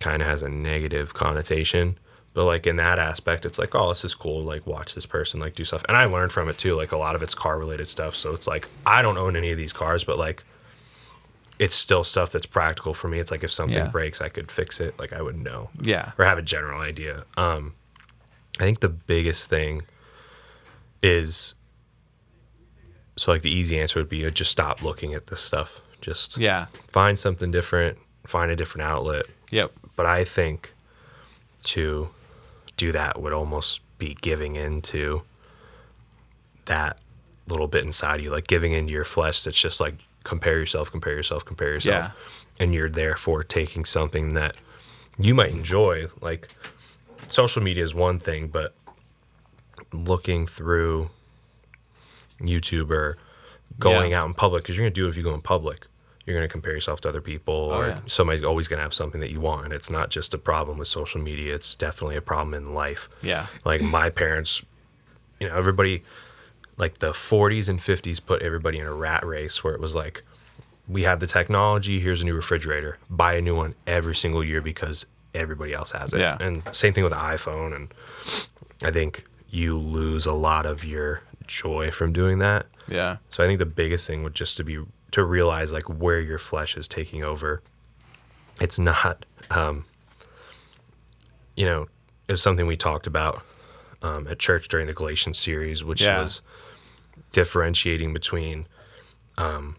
kind 0.00 0.20
of 0.22 0.28
has 0.28 0.42
a 0.42 0.48
negative 0.48 1.14
connotation. 1.14 1.96
But 2.32 2.44
like 2.44 2.66
in 2.66 2.76
that 2.76 2.98
aspect, 2.98 3.44
it's 3.44 3.58
like, 3.58 3.74
oh, 3.74 3.88
this 3.88 4.04
is 4.04 4.14
cool. 4.14 4.42
Like 4.44 4.66
watch 4.66 4.94
this 4.94 5.04
person 5.06 5.40
like 5.40 5.54
do 5.54 5.64
stuff, 5.64 5.84
and 5.88 5.96
I 5.96 6.04
learned 6.04 6.30
from 6.32 6.48
it 6.48 6.56
too. 6.58 6.74
Like 6.76 6.92
a 6.92 6.96
lot 6.96 7.16
of 7.16 7.22
it's 7.22 7.34
car 7.34 7.58
related 7.58 7.88
stuff. 7.88 8.14
So 8.14 8.32
it's 8.34 8.46
like 8.46 8.68
I 8.86 9.02
don't 9.02 9.18
own 9.18 9.34
any 9.36 9.50
of 9.50 9.58
these 9.58 9.72
cars, 9.72 10.04
but 10.04 10.16
like 10.18 10.44
it's 11.58 11.74
still 11.74 12.04
stuff 12.04 12.30
that's 12.32 12.46
practical 12.46 12.94
for 12.94 13.08
me. 13.08 13.18
It's 13.18 13.30
like 13.30 13.42
if 13.44 13.52
something 13.52 13.76
Yeah. 13.76 13.88
breaks, 13.88 14.20
I 14.20 14.28
could 14.28 14.50
fix 14.50 14.80
it. 14.80 14.98
Like 14.98 15.12
I 15.12 15.20
would 15.20 15.36
know 15.36 15.70
Yeah. 15.82 16.12
or 16.18 16.24
have 16.24 16.38
a 16.38 16.42
general 16.42 16.80
idea. 16.80 17.24
Um, 17.36 17.74
I 18.58 18.62
think 18.62 18.80
the 18.80 18.88
biggest 18.88 19.48
thing 19.50 19.82
is 21.02 21.54
so 23.16 23.32
like 23.32 23.42
the 23.42 23.50
easy 23.50 23.78
answer 23.78 23.98
would 23.98 24.08
be 24.08 24.24
uh, 24.24 24.30
just 24.30 24.50
stop 24.50 24.82
looking 24.82 25.14
at 25.14 25.26
this 25.26 25.40
stuff. 25.40 25.80
Just 26.00 26.38
Yeah. 26.38 26.66
find 26.88 27.18
something 27.18 27.50
different, 27.50 27.98
find 28.24 28.50
a 28.50 28.56
different 28.56 28.88
outlet. 28.88 29.24
Yep. 29.50 29.72
But 29.96 30.06
I 30.06 30.24
think 30.24 30.74
to 31.64 32.08
do 32.76 32.92
that 32.92 33.20
would 33.20 33.32
almost 33.32 33.80
be 33.98 34.16
giving 34.20 34.56
into 34.56 35.22
that 36.66 37.00
little 37.48 37.66
bit 37.66 37.84
inside 37.84 38.22
you, 38.22 38.30
like 38.30 38.46
giving 38.46 38.72
into 38.72 38.92
your 38.92 39.04
flesh 39.04 39.42
that's 39.42 39.58
just 39.60 39.80
like 39.80 39.94
compare 40.24 40.58
yourself, 40.58 40.90
compare 40.90 41.14
yourself, 41.14 41.44
compare 41.44 41.72
yourself. 41.72 42.04
Yeah. 42.06 42.64
And 42.64 42.74
you're 42.74 42.88
therefore 42.90 43.42
taking 43.42 43.84
something 43.84 44.34
that 44.34 44.54
you 45.18 45.34
might 45.34 45.50
enjoy. 45.50 46.06
Like 46.20 46.48
social 47.26 47.62
media 47.62 47.82
is 47.84 47.94
one 47.94 48.18
thing, 48.18 48.48
but 48.48 48.74
looking 49.92 50.46
through 50.46 51.10
YouTube 52.40 52.90
or 52.90 53.18
going 53.78 54.12
Yeah. 54.12 54.22
out 54.22 54.26
in 54.26 54.34
public, 54.34 54.62
because 54.62 54.76
you're 54.76 54.84
going 54.84 54.94
to 54.94 55.00
do 55.00 55.06
it 55.06 55.10
if 55.10 55.16
you 55.16 55.22
go 55.22 55.34
in 55.34 55.40
public. 55.40 55.86
You're 56.30 56.38
going 56.38 56.48
to 56.48 56.52
compare 56.52 56.72
yourself 56.72 57.00
to 57.02 57.08
other 57.08 57.20
people, 57.20 57.54
oh, 57.72 57.76
or 57.76 57.84
Oh, 57.84 57.88
yeah. 57.88 58.00
somebody's 58.06 58.42
always 58.44 58.68
going 58.68 58.78
to 58.78 58.82
have 58.82 58.94
something 58.94 59.20
that 59.20 59.30
you 59.30 59.40
want. 59.40 59.64
And 59.64 59.74
it's 59.74 59.90
not 59.90 60.10
just 60.10 60.32
a 60.34 60.38
problem 60.38 60.78
with 60.78 60.88
social 60.88 61.20
media, 61.20 61.54
it's 61.54 61.74
definitely 61.74 62.16
a 62.16 62.22
problem 62.22 62.54
in 62.54 62.72
life. 62.74 63.08
Yeah. 63.22 63.46
Like 63.64 63.80
my 63.82 64.10
parents, 64.10 64.62
you 65.40 65.48
know, 65.48 65.56
everybody, 65.56 66.02
like 66.78 66.98
the 66.98 67.10
40s 67.12 67.68
and 67.68 67.78
50s 67.80 68.24
put 68.24 68.42
everybody 68.42 68.78
in 68.78 68.86
a 68.86 68.94
rat 68.94 69.24
race 69.26 69.62
where 69.64 69.74
it 69.74 69.80
was 69.80 69.94
like, 69.94 70.22
we 70.88 71.02
have 71.02 71.20
the 71.20 71.26
technology, 71.26 72.00
here's 72.00 72.22
a 72.22 72.24
new 72.24 72.34
refrigerator, 72.34 72.98
buy 73.08 73.34
a 73.34 73.40
new 73.40 73.54
one 73.54 73.74
every 73.86 74.14
single 74.16 74.42
year 74.42 74.60
because 74.60 75.06
everybody 75.34 75.72
else 75.72 75.92
has 75.92 76.12
it. 76.12 76.20
Yeah. 76.20 76.36
And 76.40 76.62
same 76.74 76.92
thing 76.92 77.04
with 77.04 77.12
the 77.12 77.18
iPhone. 77.18 77.74
And 77.76 77.94
I 78.82 78.90
think 78.90 79.24
you 79.48 79.78
lose 79.78 80.26
a 80.26 80.32
lot 80.32 80.66
of 80.66 80.84
your 80.84 81.22
joy 81.46 81.90
from 81.90 82.12
doing 82.12 82.38
that. 82.40 82.66
Yeah. 82.88 83.16
So 83.30 83.44
I 83.44 83.46
think 83.46 83.58
the 83.60 83.66
biggest 83.66 84.06
thing 84.06 84.22
would 84.24 84.34
just 84.34 84.56
to 84.56 84.64
be 84.64 84.78
to 85.12 85.24
realize 85.24 85.72
like 85.72 85.84
where 85.88 86.20
your 86.20 86.38
flesh 86.38 86.76
is 86.76 86.86
taking 86.88 87.24
over. 87.24 87.62
It's 88.60 88.78
not, 88.78 89.24
um, 89.50 89.84
you 91.56 91.64
know, 91.64 91.88
it 92.28 92.32
was 92.32 92.42
something 92.42 92.66
we 92.66 92.76
talked 92.76 93.06
about 93.06 93.42
um, 94.02 94.26
at 94.28 94.38
church 94.38 94.68
during 94.68 94.86
the 94.86 94.92
Galatians 94.94 95.38
series, 95.38 95.84
which 95.84 96.00
Yeah. 96.02 96.20
was 96.22 96.42
differentiating 97.32 98.12
between, 98.12 98.66
um, 99.36 99.76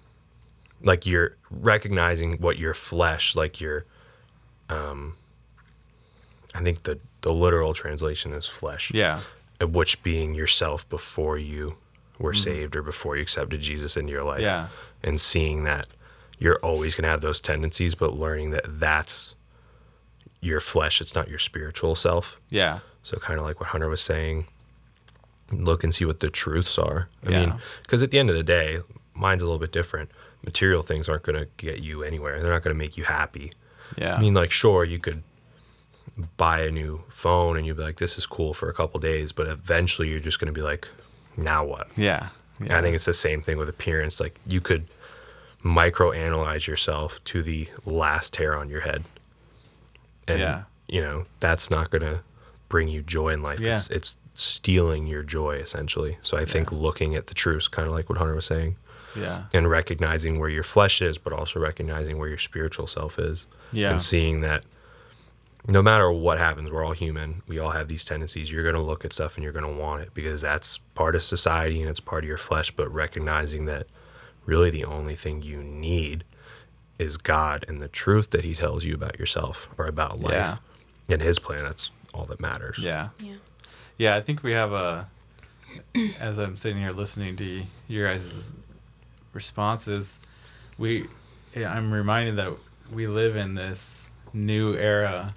like 0.83 1.05
you're 1.05 1.38
recognizing 1.50 2.38
what 2.38 2.57
your 2.57 2.73
flesh, 2.73 3.35
like 3.35 3.59
your, 3.61 3.85
um, 4.69 5.15
I 6.53 6.61
think 6.63 6.83
the 6.83 7.00
the 7.21 7.31
literal 7.31 7.73
translation 7.75 8.33
is 8.33 8.47
flesh 8.47 8.91
Yeah. 8.93 9.21
of 9.59 9.75
which 9.75 10.01
being 10.01 10.33
yourself 10.33 10.89
before 10.89 11.38
you 11.38 11.77
were 12.17 12.33
saved 12.33 12.75
or 12.75 12.81
before 12.81 13.15
you 13.15 13.21
accepted 13.21 13.61
Jesus 13.61 13.95
into 13.95 14.11
your 14.11 14.23
life. 14.23 14.38
Mm-hmm. 14.38 14.45
Yeah. 14.45 14.67
And 15.03 15.20
seeing 15.20 15.63
that 15.63 15.88
you're 16.39 16.58
always 16.58 16.96
going 16.96 17.03
to 17.03 17.10
have 17.10 17.22
those 17.22 17.39
tendencies, 17.39 17.96
but 17.96 18.13
learning 18.17 18.51
that 18.51 18.65
that's 18.79 19.36
your 20.41 20.60
flesh, 20.60 21.01
it's 21.01 21.13
not 21.15 21.27
your 21.29 21.39
spiritual 21.39 21.96
self. 21.96 22.39
Yeah. 22.50 22.79
So, 23.03 23.17
kind 23.17 23.39
of 23.39 23.46
like 23.46 23.60
what 23.60 23.70
Hunter 23.70 23.89
was 23.89 24.01
saying, 24.01 24.46
look 25.51 25.84
and 25.84 25.93
see 25.93 26.05
what 26.05 26.20
the 26.20 26.29
truths 26.29 26.77
are. 26.77 27.10
I 27.25 27.29
Yeah. 27.31 27.39
mean, 27.46 27.53
because 27.84 28.01
at 28.03 28.12
the 28.12 28.20
end 28.20 28.29
of 28.29 28.36
the 28.36 28.43
day, 28.43 28.79
mine's 29.13 29.41
a 29.41 29.46
little 29.46 29.60
bit 29.60 29.72
different. 29.72 30.10
Material 30.43 30.81
things 30.81 31.08
aren't 31.10 31.24
going 31.24 31.38
to 31.38 31.48
get 31.58 31.79
you 31.79 32.03
anywhere, 32.03 32.41
they're 32.41 32.51
not 32.51 32.63
going 32.63 32.75
to 32.75 32.77
make 32.79 32.98
you 32.98 33.03
happy. 33.03 33.51
Yeah. 33.98 34.15
I 34.15 34.20
mean, 34.22 34.34
like, 34.34 34.51
sure, 34.51 34.84
you 34.86 34.98
could 35.00 35.22
buy 36.38 36.62
a 36.62 36.72
new 36.72 37.03
phone 37.10 37.58
and 37.58 37.65
you'd 37.65 37.77
be 37.77 37.84
like, 37.84 37.98
this 37.98 38.17
is 38.17 38.25
cool 38.25 38.53
for 38.53 38.70
a 38.70 38.74
couple 38.74 39.00
days, 39.00 39.31
but 39.31 39.48
eventually 39.48 40.10
you're 40.10 40.20
just 40.20 40.39
going 40.39 40.48
to 40.53 40.58
be 40.58 40.62
like, 40.63 40.88
now 41.38 41.63
what? 41.65 41.88
yeah. 41.98 42.29
And 42.63 42.72
I 42.74 42.82
think 42.82 42.96
it's 42.96 43.06
the 43.06 43.13
same 43.13 43.41
thing 43.41 43.58
with 43.58 43.70
appearance. 43.70 44.20
Like, 44.20 44.39
you 44.48 44.62
could 44.62 44.86
micro 45.63 46.12
analyze 46.12 46.68
yourself 46.68 47.24
to 47.25 47.44
the 47.44 47.68
last 47.86 48.36
hair 48.38 48.56
on 48.56 48.70
your 48.70 48.82
head. 48.82 49.03
And, 50.27 50.39
Yeah. 50.39 50.63
you 50.88 51.01
know, 51.01 51.25
that's 51.39 51.70
not 51.70 51.89
going 51.91 52.01
to 52.03 52.20
bring 52.70 52.88
you 52.88 53.01
joy 53.01 53.30
in 53.30 53.41
life. 53.44 53.60
Yeah. 53.60 53.74
It's, 53.74 53.89
it's 53.89 54.18
stealing 54.34 55.08
your 55.08 55.24
joy, 55.24 55.58
essentially. 55.58 56.18
So 56.22 56.38
I 56.38 56.46
think 56.46 56.72
looking 56.72 57.15
at 57.15 57.27
the 57.27 57.34
truths, 57.34 57.68
kind 57.68 57.88
of 57.88 57.94
like 57.94 58.10
what 58.10 58.18
Hunter 58.18 58.34
was 58.36 58.46
saying, 58.46 58.77
Yeah. 59.15 59.44
and 59.53 59.70
recognizing 59.70 60.39
where 60.39 60.50
your 60.50 60.63
flesh 60.63 61.01
is, 61.01 61.18
but 61.18 61.34
also 61.34 61.60
recognizing 61.60 62.18
where 62.18 62.30
your 62.30 62.38
spiritual 62.38 62.88
self 62.88 63.20
is. 63.20 63.46
Yeah. 63.72 63.91
And 63.91 64.01
seeing 64.01 64.41
that 64.41 64.63
no 65.68 65.82
matter 65.82 66.12
what 66.12 66.38
happens, 66.39 66.72
we're 66.72 66.84
all 66.84 66.94
human. 66.94 67.44
We 67.48 67.60
all 67.60 67.72
have 67.72 67.88
these 67.88 68.03
tendencies. 68.03 68.51
You're 68.51 68.63
going 68.63 68.75
to 68.75 68.82
look 68.82 69.06
at 69.06 69.13
stuff 69.13 69.36
and 69.36 69.44
you're 69.44 69.53
going 69.53 69.65
to 69.65 69.82
want 69.82 70.01
it 70.01 70.13
because 70.13 70.41
that's 70.41 70.80
part 70.96 71.15
of 71.15 71.22
society 71.24 71.82
and 71.82 71.89
it's 71.89 72.00
part 72.00 72.24
of 72.24 72.27
your 72.27 72.38
flesh. 72.38 72.72
But 72.72 72.91
recognizing 72.91 73.65
that 73.65 73.88
really 74.46 74.70
the 74.72 74.86
only 74.86 75.15
thing 75.15 75.41
you 75.44 75.63
need 75.63 76.24
is 76.98 77.18
God 77.18 77.63
and 77.68 77.80
the 77.80 77.88
truth 77.88 78.32
that 78.32 78.44
He 78.44 78.56
tells 78.56 78.86
you 78.86 78.94
about 78.96 79.20
yourself 79.20 79.70
or 79.77 79.86
about 79.88 80.20
life 80.20 80.32
Yeah. 80.34 80.58
and 81.10 81.22
His 81.22 81.38
plan. 81.39 81.63
That's 81.63 81.91
all 82.13 82.25
that 82.25 82.39
matters. 82.39 82.80
Yeah. 82.80 83.10
Yeah. 83.20 83.34
Yeah, 83.98 84.15
I 84.15 84.22
think 84.22 84.41
we 84.44 84.51
have 84.53 84.72
a. 84.74 85.08
As 86.20 86.38
I'm 86.39 86.58
sitting 86.58 86.82
here 86.82 86.91
listening 86.91 87.36
to 87.38 87.63
your 87.88 88.08
guys' 88.12 88.51
responses, 89.34 90.20
we, 90.77 91.06
I'm 91.56 91.94
reminded 91.94 92.36
that 92.38 92.51
we 92.91 93.08
live 93.08 93.36
in 93.36 93.53
this 93.56 94.10
new 94.34 94.74
era 94.75 95.34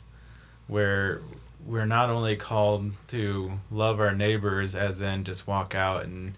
where 0.66 1.20
we're 1.64 1.86
not 1.86 2.10
only 2.10 2.36
called 2.36 2.92
to 3.08 3.60
love 3.70 4.00
our 4.00 4.12
neighbors, 4.12 4.74
as 4.74 5.00
in 5.00 5.24
just 5.24 5.46
walk 5.46 5.74
out 5.74 6.04
and 6.04 6.34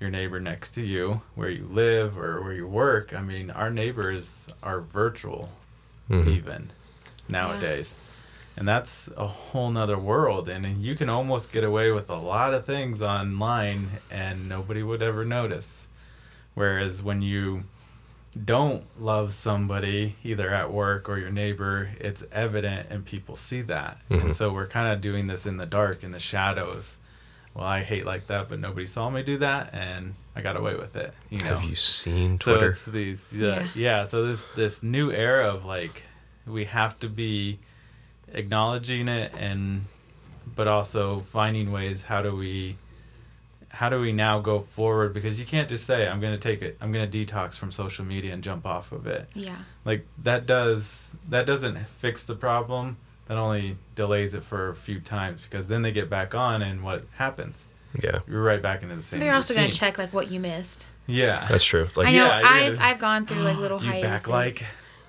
your 0.00 0.10
neighbor 0.10 0.40
next 0.40 0.70
to 0.70 0.82
you 0.82 1.22
where 1.34 1.48
you 1.48 1.64
live 1.64 2.18
or 2.18 2.42
where 2.42 2.52
you 2.52 2.66
work. 2.66 3.14
I 3.14 3.22
mean, 3.22 3.50
our 3.50 3.70
neighbors 3.70 4.46
are 4.62 4.80
virtual, 4.80 5.50
mm-hmm. 6.10 6.28
even 6.28 6.70
nowadays. 7.28 7.96
And 8.56 8.68
that's 8.68 9.08
a 9.16 9.26
whole 9.26 9.70
nother 9.70 9.98
world 9.98 10.48
and 10.48 10.82
you 10.82 10.94
can 10.94 11.08
almost 11.08 11.50
get 11.50 11.64
away 11.64 11.90
with 11.90 12.08
a 12.08 12.16
lot 12.16 12.54
of 12.54 12.64
things 12.64 13.02
online 13.02 13.90
and 14.10 14.48
nobody 14.48 14.82
would 14.82 15.02
ever 15.02 15.24
notice. 15.24 15.88
Whereas 16.54 17.02
when 17.02 17.20
you 17.20 17.64
don't 18.42 18.84
love 19.00 19.32
somebody 19.32 20.16
either 20.24 20.50
at 20.50 20.72
work 20.72 21.08
or 21.08 21.18
your 21.18 21.30
neighbor 21.30 21.90
it's 22.00 22.24
evident 22.32 22.88
and 22.90 23.04
people 23.04 23.36
see 23.36 23.62
that 23.62 23.98
and 24.10 24.20
mm-hmm. 24.20 24.30
so 24.30 24.52
we're 24.52 24.66
kind 24.66 24.92
of 24.92 25.00
doing 25.00 25.26
this 25.26 25.46
in 25.46 25.56
the 25.56 25.66
dark 25.66 26.02
in 26.02 26.10
the 26.10 26.18
shadows 26.20 26.96
well 27.54 27.64
i 27.64 27.82
hate 27.82 28.04
like 28.04 28.26
that 28.26 28.48
but 28.48 28.58
nobody 28.58 28.86
saw 28.86 29.08
me 29.08 29.22
do 29.22 29.38
that 29.38 29.72
and 29.72 30.14
i 30.34 30.40
got 30.42 30.56
away 30.56 30.74
with 30.74 30.96
it 30.96 31.14
you 31.30 31.38
know 31.38 31.58
Have 31.58 31.64
you 31.64 31.76
seen 31.76 32.38
twitter 32.38 32.60
so 32.60 32.66
it's 32.66 32.84
these 32.86 33.32
yeah, 33.32 33.48
Yeah. 33.48 33.66
yeah. 33.74 34.04
So 34.04 34.26
this 34.26 34.44
this 34.56 34.82
new 34.82 35.12
era 35.12 35.48
of 35.48 35.64
like 35.64 36.02
we 36.46 36.64
have 36.64 36.98
to 37.00 37.08
be 37.08 37.58
acknowledging 38.32 39.06
it 39.08 39.32
and 39.38 39.84
but 40.56 40.66
also 40.66 41.20
finding 41.20 41.70
ways 41.72 42.02
how 42.02 42.20
do 42.22 42.34
we 42.34 42.76
how 43.74 43.88
do 43.88 44.00
we 44.00 44.12
now 44.12 44.38
go 44.38 44.60
forward? 44.60 45.12
Because 45.12 45.38
you 45.40 45.44
can't 45.46 45.68
just 45.68 45.84
say 45.86 46.08
i'm 46.08 46.20
going 46.20 46.32
to 46.32 46.38
take 46.38 46.62
it 46.62 46.76
i'm 46.80 46.92
going 46.92 47.08
to 47.10 47.26
detox 47.26 47.58
from 47.58 47.70
social 47.72 48.04
media 48.04 48.32
and 48.32 48.42
jump 48.42 48.64
off 48.66 48.92
of 48.92 49.06
it. 49.06 49.28
Yeah. 49.34 49.56
like 49.84 50.06
that 50.22 50.46
does 50.46 51.10
that 51.28 51.44
doesn't 51.46 51.76
fix 51.88 52.22
the 52.24 52.34
problem. 52.34 52.96
That 53.26 53.38
only 53.38 53.76
delays 53.94 54.34
it 54.34 54.44
for 54.44 54.68
a 54.68 54.74
few 54.76 55.00
times 55.00 55.40
because 55.42 55.66
then 55.66 55.80
they 55.82 55.92
get 55.92 56.08
back 56.10 56.34
on 56.34 56.60
and 56.62 56.82
what 56.82 57.04
happens? 57.16 57.66
Yeah, 58.02 58.18
you're 58.28 58.42
right 58.42 58.60
back 58.60 58.82
into 58.82 58.96
the 58.96 59.02
same 59.02 59.20
They're 59.20 59.34
also 59.34 59.54
gonna 59.54 59.70
check 59.72 59.98
like 59.98 60.12
what 60.12 60.30
you 60.30 60.40
missed. 60.40 60.88
yeah. 61.06 61.46
That's 61.48 61.64
true. 61.64 61.88
Like 61.96 62.08
I 62.08 62.12
know 62.12 62.26
yeah, 62.26 62.40
I've 62.44 62.76
gonna- 62.76 62.86
I've 62.90 62.98
gone 62.98 63.26
through 63.26 63.42
like 63.42 63.56
little 63.56 63.80
you 63.82 63.90
hiatuses. 63.92 64.28
like? 64.28 64.64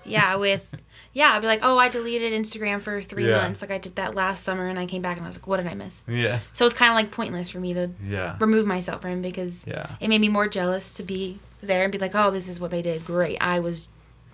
Yeah, 0.05 0.35
with 0.35 0.69
yeah, 1.15 1.31
I'd 1.33 1.39
be 1.41 1.47
like, 1.47 1.61
oh, 1.63 1.77
I 1.79 1.87
deleted 1.89 2.33
Instagram 2.33 2.81
for 2.81 3.01
three 3.01 3.27
Yeah. 3.27 3.37
months. 3.37 3.61
Like 3.61 3.71
I 3.71 3.77
did 3.79 3.95
that 3.95 4.13
last 4.13 4.43
summer, 4.43 4.67
and 4.67 4.77
I 4.77 4.85
came 4.85 5.01
back 5.01 5.15
and 5.17 5.25
I 5.25 5.29
was 5.29 5.37
like, 5.37 5.47
what 5.47 5.57
did 5.57 5.65
I 5.67 5.73
miss? 5.73 6.03
yeah 6.07 6.39
So 6.53 6.65
it's 6.65 6.75
kind 6.75 6.91
of 6.91 6.95
like 6.95 7.09
pointless 7.11 7.49
for 7.49 7.59
me 7.59 7.73
to 7.73 7.89
yeah 8.05 8.35
remove 8.39 8.67
myself 8.67 9.01
from 9.01 9.21
because 9.23 9.63
yeah 9.65 9.95
it 9.99 10.09
made 10.09 10.21
me 10.21 10.29
more 10.29 10.47
jealous 10.47 10.93
to 10.95 11.03
be 11.03 11.39
there 11.61 11.83
and 11.83 11.91
be 11.91 11.97
like, 11.97 12.13
oh, 12.13 12.29
this 12.29 12.47
is 12.47 12.59
what 12.59 12.69
they 12.69 12.81
did. 12.83 13.05
Great, 13.05 13.37
I 13.41 13.59
was 13.59 13.87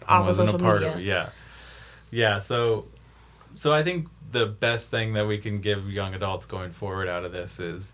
I 0.07 0.15
off 0.15 0.21
of 0.21 0.25
wasn't 0.27 0.50
social 0.50 0.59
a 0.59 0.63
part 0.69 0.81
media. 0.81 0.93
of 0.95 1.00
it. 1.00 1.03
Yeah, 1.05 1.29
yeah. 2.09 2.39
So, 2.39 2.85
so 3.53 3.71
I 3.71 3.83
think 3.83 4.07
the 4.31 4.45
best 4.47 4.89
thing 4.89 5.13
that 5.13 5.27
we 5.27 5.38
can 5.38 5.61
give 5.61 5.89
young 5.89 6.13
adults 6.15 6.45
going 6.45 6.71
forward 6.71 7.07
out 7.07 7.23
of 7.25 7.31
this 7.31 7.59
is 7.59 7.93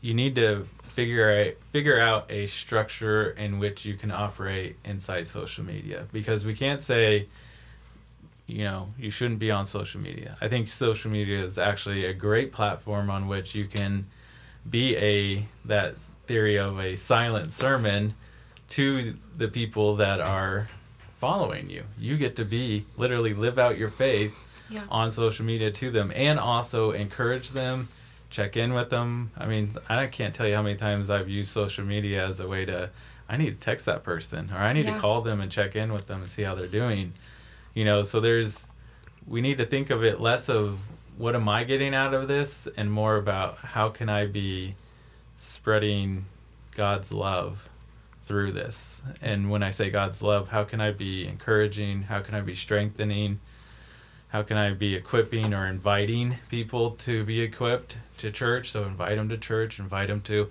you 0.00 0.14
need 0.14 0.34
to 0.36 0.66
figure 0.84 1.30
out 1.30 1.54
figure 1.70 2.00
out 2.00 2.30
a 2.30 2.46
structure 2.46 3.30
in 3.30 3.58
which 3.58 3.84
you 3.84 3.94
can 3.94 4.10
operate 4.10 4.76
inside 4.84 5.26
social 5.26 5.64
media 5.64 6.06
because 6.12 6.44
we 6.46 6.54
can't 6.54 6.80
say 6.80 7.26
you 8.50 8.64
know 8.64 8.92
you 8.98 9.10
shouldn't 9.10 9.38
be 9.38 9.50
on 9.50 9.64
social 9.66 10.00
media 10.00 10.36
i 10.40 10.48
think 10.48 10.66
social 10.68 11.10
media 11.10 11.42
is 11.44 11.56
actually 11.58 12.04
a 12.04 12.12
great 12.12 12.52
platform 12.52 13.08
on 13.10 13.28
which 13.28 13.54
you 13.54 13.64
can 13.66 14.06
be 14.68 14.96
a 14.96 15.44
that 15.64 15.94
theory 16.26 16.56
of 16.58 16.78
a 16.78 16.94
silent 16.96 17.50
sermon 17.52 18.14
to 18.68 19.14
the 19.36 19.48
people 19.48 19.96
that 19.96 20.20
are 20.20 20.68
following 21.14 21.68
you 21.70 21.84
you 21.98 22.16
get 22.16 22.36
to 22.36 22.44
be 22.44 22.84
literally 22.96 23.34
live 23.34 23.58
out 23.58 23.76
your 23.78 23.88
faith 23.90 24.34
Yeah. 24.70 24.82
on 24.88 25.10
social 25.10 25.44
media 25.44 25.70
to 25.72 25.90
them 25.90 26.12
and 26.14 26.38
also 26.38 26.90
encourage 26.92 27.50
them 27.50 27.88
check 28.30 28.56
in 28.56 28.72
with 28.72 28.90
them 28.90 29.30
i 29.36 29.46
mean 29.46 29.74
i 29.88 30.06
can't 30.06 30.34
tell 30.34 30.46
you 30.46 30.54
how 30.54 30.62
many 30.62 30.76
times 30.76 31.10
i've 31.10 31.28
used 31.28 31.50
social 31.50 31.84
media 31.84 32.24
as 32.26 32.38
a 32.40 32.46
way 32.48 32.64
to 32.64 32.90
i 33.28 33.36
need 33.36 33.50
to 33.50 33.60
text 33.66 33.86
that 33.86 34.02
person 34.04 34.50
or 34.52 34.58
i 34.58 34.72
need 34.72 34.86
Yeah. 34.86 34.94
to 34.94 35.00
call 35.00 35.20
them 35.20 35.40
and 35.40 35.50
check 35.50 35.74
in 35.76 35.92
with 35.92 36.06
them 36.06 36.20
and 36.22 36.30
see 36.30 36.42
how 36.42 36.54
they're 36.54 36.66
doing 36.68 37.12
you 37.74 37.84
know 37.84 38.02
so 38.02 38.20
there's 38.20 38.66
we 39.26 39.40
need 39.40 39.58
to 39.58 39.66
think 39.66 39.90
of 39.90 40.02
it 40.04 40.20
less 40.20 40.48
of 40.48 40.80
what 41.16 41.34
am 41.34 41.48
i 41.48 41.64
getting 41.64 41.94
out 41.94 42.14
of 42.14 42.28
this 42.28 42.66
and 42.76 42.92
more 42.92 43.16
about 43.16 43.58
how 43.58 43.88
can 43.88 44.08
i 44.08 44.26
be 44.26 44.74
spreading 45.36 46.24
god's 46.76 47.12
love 47.12 47.68
through 48.22 48.52
this. 48.52 49.02
And 49.20 49.50
when 49.50 49.62
i 49.62 49.70
say 49.70 49.90
god's 49.90 50.22
love 50.22 50.48
how 50.48 50.62
can 50.62 50.80
i 50.80 50.92
be 50.92 51.26
encouraging? 51.26 52.02
How 52.02 52.20
can 52.20 52.34
i 52.36 52.40
be 52.40 52.54
strengthening? 52.54 53.40
How 54.28 54.42
can 54.42 54.56
i 54.56 54.72
be 54.72 54.94
equipping 54.94 55.52
or 55.52 55.66
inviting 55.66 56.38
people 56.48 56.90
to 57.06 57.24
be 57.24 57.40
equipped 57.40 57.98
to 58.18 58.30
church? 58.30 58.70
So 58.70 58.84
invite 58.84 59.16
them 59.16 59.28
to 59.30 59.36
church 59.36 59.80
invite 59.80 60.08
them 60.08 60.20
to 60.22 60.48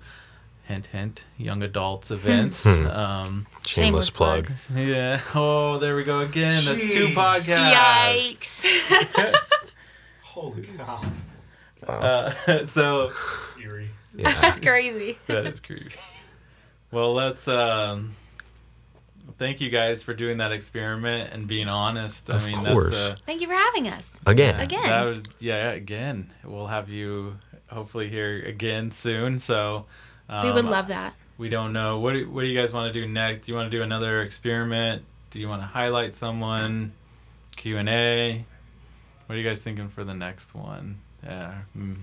hint 0.70 0.86
hint 0.86 1.24
young 1.36 1.62
adults 1.62 2.10
events 2.10 2.62
Hmm. 2.64 2.86
um 2.86 3.46
shameless 3.66 4.06
Shameless 4.06 4.10
plug. 4.10 4.46
plug. 4.46 4.78
yeah. 4.78 5.20
Oh, 5.34 5.78
there 5.78 5.96
we 5.96 6.04
go 6.04 6.20
again. 6.20 6.52
That's 6.64 6.82
two 6.92 7.08
podcasts. 7.08 7.74
Yikes! 7.74 9.34
Holy 10.22 10.62
cow. 10.62 11.02
Uh, 11.86 12.30
so 12.66 13.10
Eerie. 13.62 13.88
Yeah, 14.14 14.32
That's 14.40 14.60
crazy. 14.60 15.18
that 15.26 15.46
is 15.46 15.60
creepy. 15.60 15.94
Well, 16.90 17.14
let's. 17.14 17.46
Um, 17.48 18.14
thank 19.38 19.60
you 19.60 19.70
guys 19.70 20.02
for 20.02 20.12
doing 20.14 20.38
that 20.38 20.52
experiment 20.52 21.32
and 21.32 21.46
being 21.46 21.68
honest. 21.68 22.28
Of 22.30 22.42
I 22.42 22.46
mean, 22.46 22.64
course. 22.64 22.90
that's. 22.90 23.20
Uh, 23.20 23.22
Thank 23.26 23.40
you 23.40 23.46
for 23.48 23.54
having 23.54 23.88
us. 23.88 24.18
again. 24.26 24.56
yeah, 24.56 24.62
Again. 24.62 24.82
That 24.88 25.02
was, 25.04 25.22
yeah, 25.40 25.70
again. 25.70 26.32
We'll 26.44 26.66
have 26.66 26.88
you 26.88 27.36
hopefully 27.68 28.08
here 28.08 28.40
again 28.46 28.90
soon. 28.90 29.38
So. 29.38 29.86
Um, 30.30 30.46
we 30.46 30.52
would 30.52 30.64
love 30.64 30.88
that. 30.88 31.14
We 31.36 31.48
don't 31.48 31.72
know. 31.72 31.98
What 31.98 32.14
do, 32.14 32.30
what 32.30 32.42
do 32.42 32.46
you 32.46 32.58
guys 32.58 32.72
want 32.72 32.92
to 32.92 33.00
do 33.00 33.06
next? 33.06 33.46
Do 33.46 33.52
you 33.52 33.56
want 33.56 33.70
to 33.70 33.76
do 33.76 33.82
another 33.82 34.22
experiment? 34.22 35.02
Do 35.30 35.40
you 35.40 35.48
want 35.48 35.62
to 35.62 35.66
highlight 35.66 36.14
someone? 36.14 36.92
Q 37.56 37.76
and 37.76 37.88
A. 37.88 38.44
What 39.26 39.34
are 39.34 39.38
you 39.38 39.46
guys 39.46 39.60
thinking 39.60 39.88
for 39.88 40.04
the 40.04 40.14
next 40.14 40.54
one? 40.54 41.00
Yeah. 41.22 41.54
mm. 41.76 41.96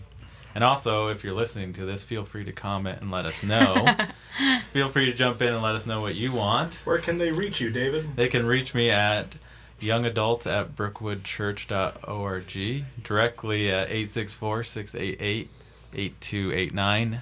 And 0.53 0.63
also, 0.63 1.09
if 1.09 1.23
you're 1.23 1.33
listening 1.33 1.73
to 1.73 1.85
this, 1.85 2.03
feel 2.03 2.23
free 2.23 2.43
to 2.45 2.51
comment 2.51 3.01
and 3.01 3.11
let 3.11 3.25
us 3.25 3.43
know. 3.43 3.85
feel 4.71 4.87
free 4.87 5.05
to 5.05 5.13
jump 5.13 5.41
in 5.41 5.53
and 5.53 5.61
let 5.61 5.75
us 5.75 5.85
know 5.85 6.01
what 6.01 6.15
you 6.15 6.31
want. 6.31 6.81
Where 6.83 6.97
can 6.97 7.19
they 7.19 7.31
reach 7.31 7.61
you, 7.61 7.69
David? 7.69 8.15
They 8.15 8.27
can 8.27 8.45
reach 8.45 8.73
me 8.73 8.89
at 8.89 9.35
youngadults 9.79 10.47
at 10.47 10.75
brookwoodchurch.org, 10.75 13.03
directly 13.03 13.69
at 13.69 13.89
864 13.89 14.63
688 14.63 15.49
8289. 15.93 17.19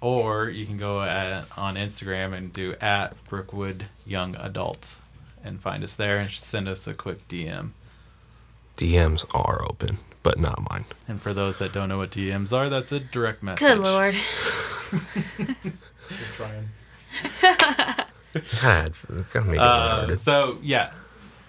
Or 0.00 0.48
you 0.48 0.64
can 0.66 0.76
go 0.78 1.02
at, 1.02 1.44
on 1.58 1.74
Instagram 1.76 2.34
and 2.34 2.52
do 2.52 2.74
at 2.80 3.22
Brookwood 3.24 3.86
Young 4.06 4.34
Adults 4.36 4.98
and 5.44 5.60
find 5.60 5.84
us 5.84 5.94
there 5.94 6.18
and 6.18 6.30
send 6.30 6.68
us 6.68 6.86
a 6.86 6.94
quick 6.94 7.26
DM. 7.28 7.70
DMs 8.76 9.26
are 9.34 9.62
open, 9.64 9.98
but 10.22 10.38
not 10.38 10.58
mine. 10.70 10.84
And 11.06 11.20
for 11.20 11.34
those 11.34 11.58
that 11.58 11.72
don't 11.72 11.88
know 11.90 11.98
what 11.98 12.10
DMs 12.12 12.56
are, 12.56 12.70
that's 12.70 12.92
a 12.92 13.00
direct 13.00 13.42
message. 13.42 13.60
Good 13.68 13.78
lord. 13.78 14.14
We're 14.92 15.56
trying. 16.34 16.70
Yeah, 18.62 18.84
it's, 18.86 19.04
it's 19.04 19.32
gotta 19.32 19.46
make 19.46 19.56
it 19.56 19.60
Uh, 19.60 20.16
so, 20.16 20.58
yeah. 20.62 20.92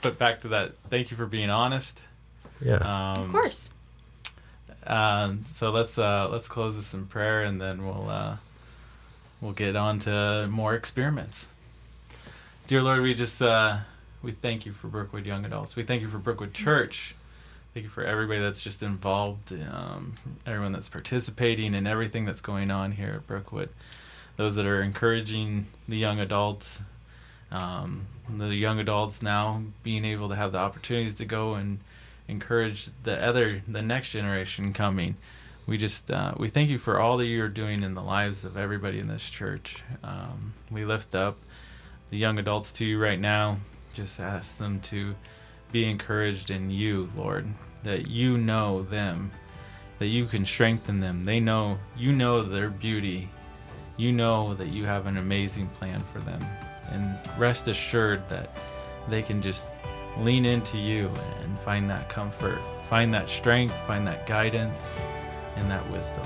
But 0.01 0.17
back 0.17 0.41
to 0.41 0.47
that. 0.49 0.75
Thank 0.89 1.11
you 1.11 1.17
for 1.17 1.25
being 1.27 1.49
honest. 1.49 2.01
Yeah. 2.59 2.77
Um, 2.77 3.25
Of 3.25 3.31
course. 3.31 3.69
Um, 4.85 5.43
so 5.43 5.71
let's 5.71 5.97
uh, 5.97 6.27
let's 6.31 6.47
close 6.47 6.75
this 6.75 6.93
in 6.93 7.05
prayer, 7.05 7.43
and 7.43 7.61
then 7.61 7.85
we'll 7.85 8.09
uh, 8.09 8.37
we'll 9.39 9.51
get 9.51 9.75
on 9.75 9.99
to 9.99 10.47
more 10.49 10.73
experiments. 10.73 11.47
Dear 12.67 12.81
Lord, 12.81 13.03
we 13.03 13.13
just 13.13 13.41
uh, 13.41 13.77
we 14.23 14.31
thank 14.31 14.65
you 14.65 14.71
for 14.71 14.87
Brookwood 14.87 15.25
Young 15.25 15.45
Adults. 15.45 15.75
We 15.75 15.83
thank 15.83 16.01
you 16.01 16.09
for 16.09 16.17
Brookwood 16.17 16.53
Church. 16.53 17.15
Thank 17.73 17.85
you 17.85 17.89
for 17.89 18.03
everybody 18.03 18.41
that's 18.41 18.61
just 18.61 18.83
involved, 18.83 19.53
um, 19.71 20.15
everyone 20.45 20.73
that's 20.73 20.89
participating, 20.89 21.73
and 21.73 21.87
everything 21.87 22.25
that's 22.25 22.41
going 22.41 22.69
on 22.69 22.93
here 22.93 23.13
at 23.15 23.27
Brookwood. 23.27 23.69
Those 24.35 24.55
that 24.55 24.65
are 24.65 24.81
encouraging 24.81 25.67
the 25.87 25.97
young 25.97 26.19
adults, 26.19 26.81
um, 27.51 28.07
the 28.29 28.55
young 28.55 28.79
adults 28.79 29.21
now 29.21 29.61
being 29.83 30.03
able 30.05 30.29
to 30.29 30.35
have 30.35 30.51
the 30.51 30.57
opportunities 30.57 31.13
to 31.15 31.25
go 31.25 31.53
and 31.53 31.79
encourage 32.27 32.89
the 33.03 33.23
other 33.23 33.49
the 33.49 33.81
next 33.81 34.11
generation 34.11 34.73
coming. 34.73 35.17
We 35.67 35.77
just 35.77 36.09
uh, 36.09 36.33
we 36.37 36.49
thank 36.49 36.69
you 36.69 36.77
for 36.77 36.99
all 36.99 37.17
that 37.17 37.25
you're 37.25 37.49
doing 37.49 37.83
in 37.83 37.93
the 37.93 38.01
lives 38.01 38.43
of 38.43 38.57
everybody 38.57 38.99
in 38.99 39.07
this 39.07 39.29
church. 39.29 39.83
Um, 40.03 40.53
we 40.69 40.85
lift 40.85 41.15
up 41.15 41.37
the 42.09 42.17
young 42.17 42.39
adults 42.39 42.71
to 42.73 42.85
you 42.85 43.01
right 43.01 43.19
now. 43.19 43.57
Just 43.93 44.19
ask 44.19 44.57
them 44.57 44.79
to 44.81 45.15
be 45.71 45.89
encouraged 45.89 46.49
in 46.49 46.69
you 46.69 47.09
lord 47.15 47.47
that 47.83 48.07
you 48.07 48.37
know 48.37 48.83
them 48.83 49.31
that 50.01 50.07
you 50.07 50.25
can 50.25 50.45
strengthen 50.45 50.99
them. 50.99 51.25
They 51.25 51.39
know 51.39 51.77
you 51.95 52.11
know 52.11 52.41
their 52.41 52.69
beauty. 52.69 53.29
You 53.97 54.11
know 54.11 54.55
that 54.55 54.69
you 54.69 54.85
have 54.85 55.05
an 55.05 55.17
amazing 55.17 55.67
plan 55.69 55.99
for 55.99 56.17
them. 56.19 56.43
And 56.91 57.19
rest 57.37 57.67
assured 57.67 58.27
that 58.29 58.49
they 59.09 59.21
can 59.21 59.43
just 59.43 59.65
lean 60.23 60.45
into 60.45 60.77
you 60.77 61.09
and 61.41 61.59
find 61.59 61.89
that 61.89 62.09
comfort, 62.09 62.59
find 62.87 63.13
that 63.13 63.29
strength, 63.29 63.75
find 63.87 64.05
that 64.07 64.27
guidance, 64.27 65.01
and 65.55 65.69
that 65.69 65.89
wisdom. 65.91 66.23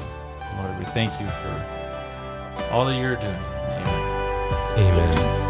Lord, 0.58 0.78
we 0.78 0.86
thank 0.86 1.12
you 1.20 1.28
for 1.28 2.70
all 2.72 2.86
that 2.86 3.00
you're 3.00 3.16
doing. 3.16 3.36
Amen. 3.36 4.78
Amen. 4.78 5.42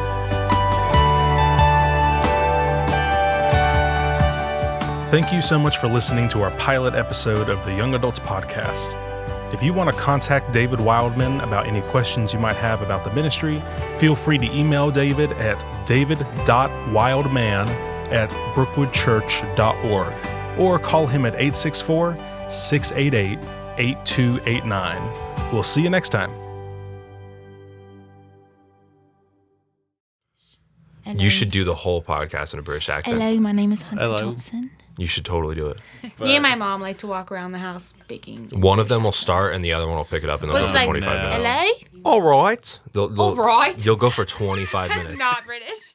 Thank 5.11 5.31
you 5.31 5.41
so 5.41 5.57
much 5.57 5.77
for 5.77 5.87
listening 5.87 6.27
to 6.29 6.41
our 6.41 6.51
pilot 6.57 6.95
episode 6.95 7.49
of 7.49 7.63
the 7.63 7.73
Young 7.73 7.95
Adults 7.95 8.19
Podcast. 8.19 8.93
If 9.53 9.63
you 9.63 9.73
want 9.73 9.89
to 9.89 9.95
contact 10.01 10.51
David 10.51 10.81
Wildman 10.81 11.39
about 11.41 11.67
any 11.67 11.81
questions 11.83 12.33
you 12.33 12.39
might 12.39 12.57
have 12.57 12.81
about 12.81 13.05
the 13.05 13.13
ministry, 13.13 13.63
feel 13.97 14.15
free 14.15 14.37
to 14.37 14.51
email 14.51 14.91
David 14.91 15.31
at 15.33 15.63
david.wildman 15.85 17.94
at 18.11 18.29
brookwoodchurch.org 18.53 20.13
or 20.59 20.79
call 20.79 21.07
him 21.07 21.25
at 21.25 21.33
864 21.33 22.17
688 22.49 23.39
8289. 23.77 25.51
We'll 25.53 25.63
see 25.63 25.81
you 25.81 25.89
next 25.89 26.09
time. 26.09 26.29
Hello. 31.03 31.21
You 31.21 31.29
should 31.29 31.51
do 31.51 31.63
the 31.63 31.75
whole 31.75 32.01
podcast 32.01 32.53
in 32.53 32.59
a 32.59 32.63
British 32.63 32.89
accent. 32.89 33.21
Hello, 33.21 33.39
my 33.39 33.51
name 33.51 33.71
is 33.71 33.81
Hunter 33.81 34.03
Hello. 34.05 34.17
Johnson. 34.17 34.71
You 34.97 35.07
should 35.07 35.25
totally 35.25 35.55
do 35.55 35.67
it. 35.67 35.77
Me 36.21 36.35
and 36.35 36.41
my 36.41 36.55
mom 36.55 36.81
like 36.81 36.97
to 36.99 37.07
walk 37.07 37.31
around 37.31 37.51
the 37.51 37.57
house 37.59 37.93
baking. 38.07 38.49
One 38.53 38.79
of 38.79 38.87
them 38.87 39.03
will 39.03 39.11
start, 39.11 39.53
and 39.53 39.63
the 39.63 39.73
other 39.73 39.85
one 39.87 39.97
will 39.97 40.05
pick 40.05 40.23
it 40.23 40.29
up, 40.29 40.41
and 40.41 40.49
they'll 40.49 40.55
What's 40.55 40.65
go 40.67 40.71
for 40.71 40.77
like 40.77 40.87
25 41.03 41.31
No. 41.33 41.37
minutes. 41.37 41.83
LA? 41.93 42.09
All 42.11 42.21
right. 42.21 42.79
They'll, 42.93 43.09
they'll, 43.09 43.21
All 43.25 43.35
right. 43.35 43.85
You'll 43.85 43.97
go 43.97 44.09
for 44.09 44.23
25 44.25 44.87
That's 44.89 45.03
minutes. 45.03 45.19
not 45.19 45.45
British. 45.45 45.94